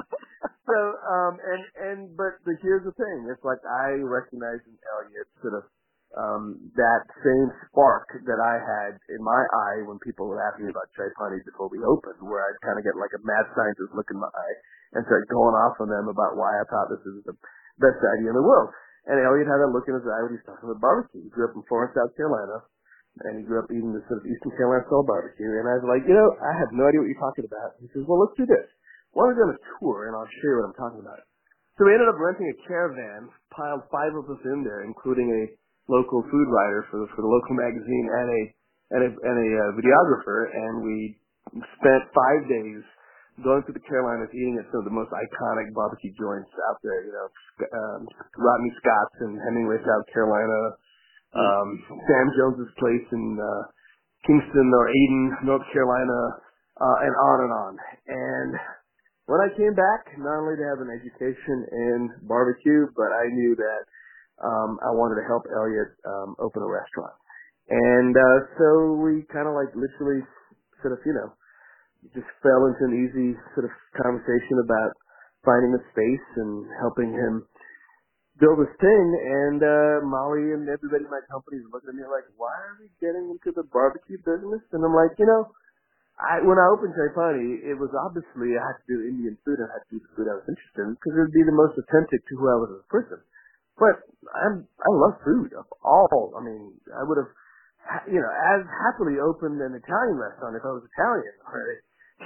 [0.68, 0.78] so
[1.08, 3.28] um, and and but but here's the thing.
[3.32, 5.64] It's like I recognize in Elliot sort of
[6.16, 10.68] um, that same spark that I had in my eye when people would ask me
[10.68, 13.96] about Chai Pani before we opened, where I'd kind of get like a mad scientist
[13.96, 14.56] look in my eye
[14.98, 17.36] and start going off on them about why I thought this is the
[17.80, 18.70] best idea in the world.
[19.08, 21.26] And Elliot had that look in his eye when he was talking about barbecue.
[21.26, 22.62] He grew up in Florence, South Carolina
[23.20, 25.52] and he grew up eating this sort of Eastern Carolina style barbecue.
[25.60, 27.76] And I was like, you know, I have no idea what you're talking about.
[27.84, 28.64] He says, well, let's do this.
[29.12, 31.20] Why don't we go on a tour and I'll show you what I'm talking about.
[31.76, 35.42] So we ended up renting a caravan, piled five of us in there, including a
[35.88, 38.42] local food writer for the, for the local magazine and a
[38.92, 41.16] and a, and a uh, videographer, and we
[41.80, 42.84] spent five days
[43.40, 47.00] going through the Carolinas, eating at some of the most iconic barbecue joints out there.
[47.08, 47.28] You know,
[47.72, 48.00] um,
[48.36, 50.76] Rodney Scott's in Hemingway, South Carolina,
[51.32, 51.68] um,
[52.04, 53.62] Sam Jones's place in uh,
[54.28, 56.20] Kinston or Ayden, North Carolina,
[56.76, 57.72] uh, and on and on.
[58.12, 58.52] And
[59.24, 63.56] when I came back, not only to have an education in barbecue, but I knew
[63.56, 63.80] that
[64.42, 67.14] um, I wanted to help Elliot um, open a restaurant.
[67.70, 68.68] And uh, so
[69.00, 70.22] we kind of like literally
[70.82, 71.30] sort of, you know,
[72.14, 74.92] just fell into an easy sort of conversation about
[75.46, 77.46] finding a space and helping him
[78.40, 82.04] build this thing, and uh, Molly and everybody in my company is looking at me
[82.08, 84.64] like, why are we getting into the barbecue business?
[84.72, 85.52] And I'm like, you know,
[86.20, 89.58] I when I opened Chai Pani, it was obviously I had to do Indian food
[89.58, 91.46] and I had to do the food I was interested in because it would be
[91.46, 93.20] the most authentic to who I was as a person.
[93.78, 96.36] But I'm I love food of all.
[96.36, 97.32] I mean, I would have,
[98.06, 101.76] you know, as happily opened an Italian restaurant if I was Italian or a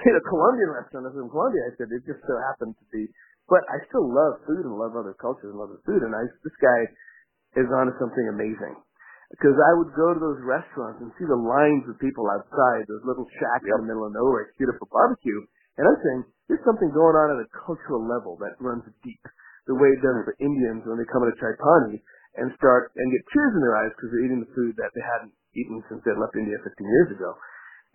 [0.05, 1.63] you know, Colombian restaurant if I was in Colombia.
[1.67, 3.09] I said it just so happened to be
[3.47, 6.03] but I still love food and love other cultures and love the food.
[6.03, 6.81] And I, this guy
[7.55, 8.75] is onto something amazing.
[9.31, 13.03] Because I would go to those restaurants and see the lines of people outside, those
[13.03, 13.83] little shacks yep.
[13.83, 15.43] in the middle of nowhere, up for barbecue.
[15.79, 19.23] And I'm saying, there's something going on at a cultural level that runs deep.
[19.67, 21.99] The way it does for Indians when they come to Chai Pani
[22.39, 25.03] and start and get tears in their eyes because they're eating the food that they
[25.03, 27.35] hadn't eaten since they left India 15 years ago.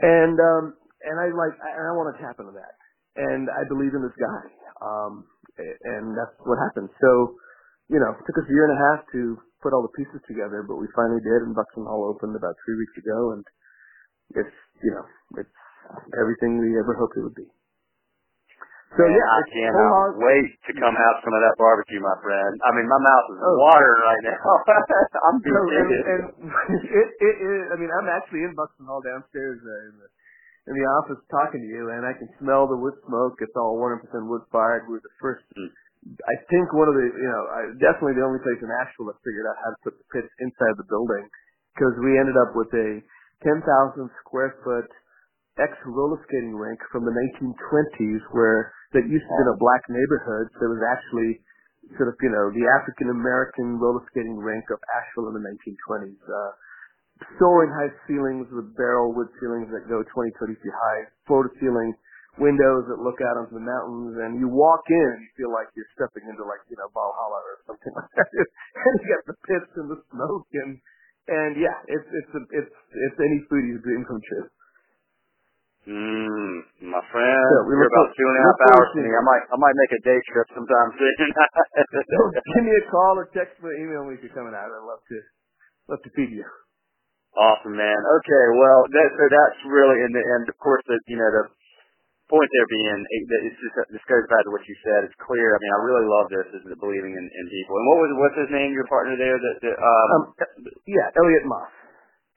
[0.01, 0.63] And, um,
[1.05, 2.75] and I like, I, I want to tap into that.
[3.15, 4.43] And I believe in this guy.
[4.81, 5.29] Um,
[5.61, 6.89] and that's what happened.
[6.99, 7.37] So,
[7.91, 10.19] you know, it took us a year and a half to put all the pieces
[10.25, 13.43] together, but we finally did, and Buxton Hall opened about three weeks ago, and
[14.41, 15.05] it's, you know,
[15.37, 15.57] it's
[16.17, 17.45] everything we ever hoped it would be.
[18.91, 22.53] So yeah, I cannot wait to come have some of that barbecue, my friend.
[22.59, 23.55] I mean, my mouth is oh.
[23.63, 24.43] watering right now.
[25.31, 26.21] I'm so, and, and
[26.91, 30.07] it, it, it, I mean, I'm actually in Buxton Hall downstairs uh, in the
[30.69, 33.39] in the office talking to you, and I can smell the wood smoke.
[33.39, 34.85] It's all 100% wood fired.
[34.85, 35.47] We are the first.
[35.55, 35.71] Mm.
[36.21, 37.43] I think one of the, you know,
[37.77, 40.75] definitely the only place in Asheville that figured out how to put the pits inside
[40.77, 41.29] the building,
[41.73, 43.01] because we ended up with a
[43.45, 43.61] 10,000
[44.21, 44.89] square foot
[45.59, 50.47] ex roller skating rink from the 1920s, where that used to be a black neighborhood.
[50.55, 51.31] So it was actually
[51.97, 56.21] sort of, you know, the African American roller skating rink of Asheville in the 1920s.
[56.23, 56.51] Uh,
[57.37, 61.51] soaring high ceilings with barrel wood ceilings that go 20, 30 feet high, floor to
[61.61, 61.93] ceiling
[62.39, 65.67] windows that look out onto the mountains, and you walk in and you feel like
[65.75, 68.29] you're stepping into like you know Valhalla or something like that.
[68.31, 70.79] and you got the pits and the smoke and
[71.27, 74.47] and yeah, it's it's a, it's it's any foodie's dream come true.
[75.89, 76.53] Mmm,
[76.93, 79.09] my friend, so we are about two and a half hours from me.
[79.09, 81.13] I might I might make a day trip sometime soon.
[82.53, 84.69] Give me a call or text me or email me if you're coming out.
[84.69, 85.17] I'd love to
[85.89, 86.45] love to feed you.
[87.33, 87.97] Awesome, man.
[87.97, 91.43] Okay, well, that, so that's really, and, the, and of course, the you know the
[92.29, 92.99] point there being,
[93.49, 95.09] it's just this goes back to what you said.
[95.09, 95.51] It's clear.
[95.51, 97.75] I mean, I really love this is the believing in, in people.
[97.81, 98.71] And what was what's his name?
[98.71, 99.35] Your partner there?
[99.35, 100.23] That, that um, um
[100.85, 101.73] yeah, Elliot Moss.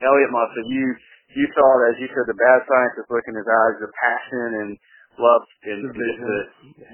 [0.00, 0.50] Elliot Moss.
[0.56, 0.96] So you
[1.34, 4.70] you saw as you said the bad scientist look in his eyes, the passion and
[5.18, 6.38] love and the, the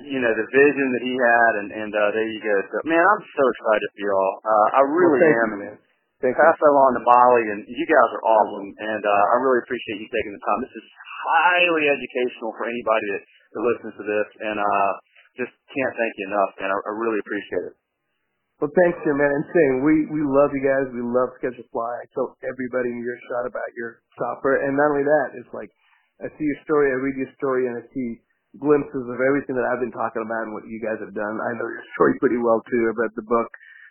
[0.05, 2.57] you know the vision that he had, and and uh, there you go.
[2.73, 4.35] So man, I'm so excited for y'all.
[4.45, 5.51] Uh, I really well, am.
[5.57, 5.77] You, man.
[6.21, 9.65] Thank Pass that along to Molly, and you guys are awesome, and uh, I really
[9.65, 10.61] appreciate you taking the time.
[10.61, 10.85] This is
[11.25, 13.23] highly educational for anybody that,
[13.57, 14.93] that listens to this, and uh,
[15.41, 17.75] just can't thank you enough, and I, I really appreciate it.
[18.61, 19.33] Well, thanks, Jim, man.
[19.33, 20.93] And saying we we love you guys.
[20.93, 21.93] We love SchedulFly.
[21.97, 25.73] I tell everybody in your shot about your software, and not only that, it's like
[26.21, 28.21] I see your story, I read your story, and I see
[28.61, 31.41] glimpses of everything that I've been talking about and what you guys have done.
[31.41, 32.83] I know your story pretty well too.
[32.93, 33.49] I've read the book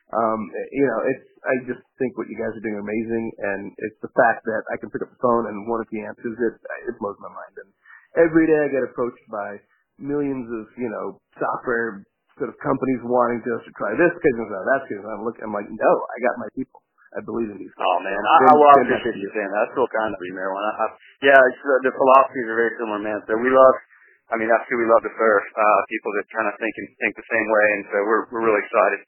[0.09, 3.99] um, you know, it's, I just think what you guys are doing amazing, and it's
[4.01, 6.55] the fact that I can pick up the phone and one of the answers it,
[6.89, 7.53] it blows my mind.
[7.61, 7.69] And
[8.17, 9.61] every day I get approached by
[10.01, 12.01] millions of you know software
[12.39, 15.03] sort of companies wanting to, to try this case and that case.
[15.03, 16.79] I'm looking, I'm like, no, I got my people.
[17.09, 17.73] I believe in these.
[17.73, 19.73] Oh man, I, I, well, I appreciate you saying that.
[19.73, 20.21] So kind of.
[20.21, 20.85] I, I,
[21.25, 23.19] yeah, it's, uh, the philosophies are very similar, man.
[23.25, 23.75] So we love.
[24.29, 25.43] I mean, that's who we love to serve.
[25.57, 28.45] Uh, people that kind of think and think the same way, and so we're we're
[28.45, 28.99] really excited.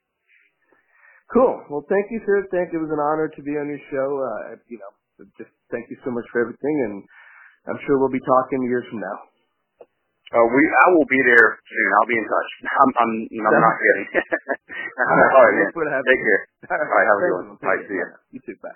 [1.30, 1.62] Cool.
[1.70, 2.42] Well, thank you, sir.
[2.50, 2.74] Thank.
[2.74, 2.82] You.
[2.82, 4.10] It was an honor to be on your show.
[4.18, 4.92] Uh, you know,
[5.38, 7.06] just thank you so much for everything, and
[7.70, 9.18] I'm sure we'll be talking years from now.
[10.32, 11.90] Uh, we, I will be there soon.
[12.00, 12.50] I'll be in touch.
[12.64, 14.08] I'm, I'm, I'm not kidding.
[15.36, 15.70] All right, man.
[16.08, 16.42] Take care.
[16.72, 17.48] All right, have a good one.
[17.60, 18.08] All right, see you.
[18.32, 18.56] You too.
[18.64, 18.76] Bye.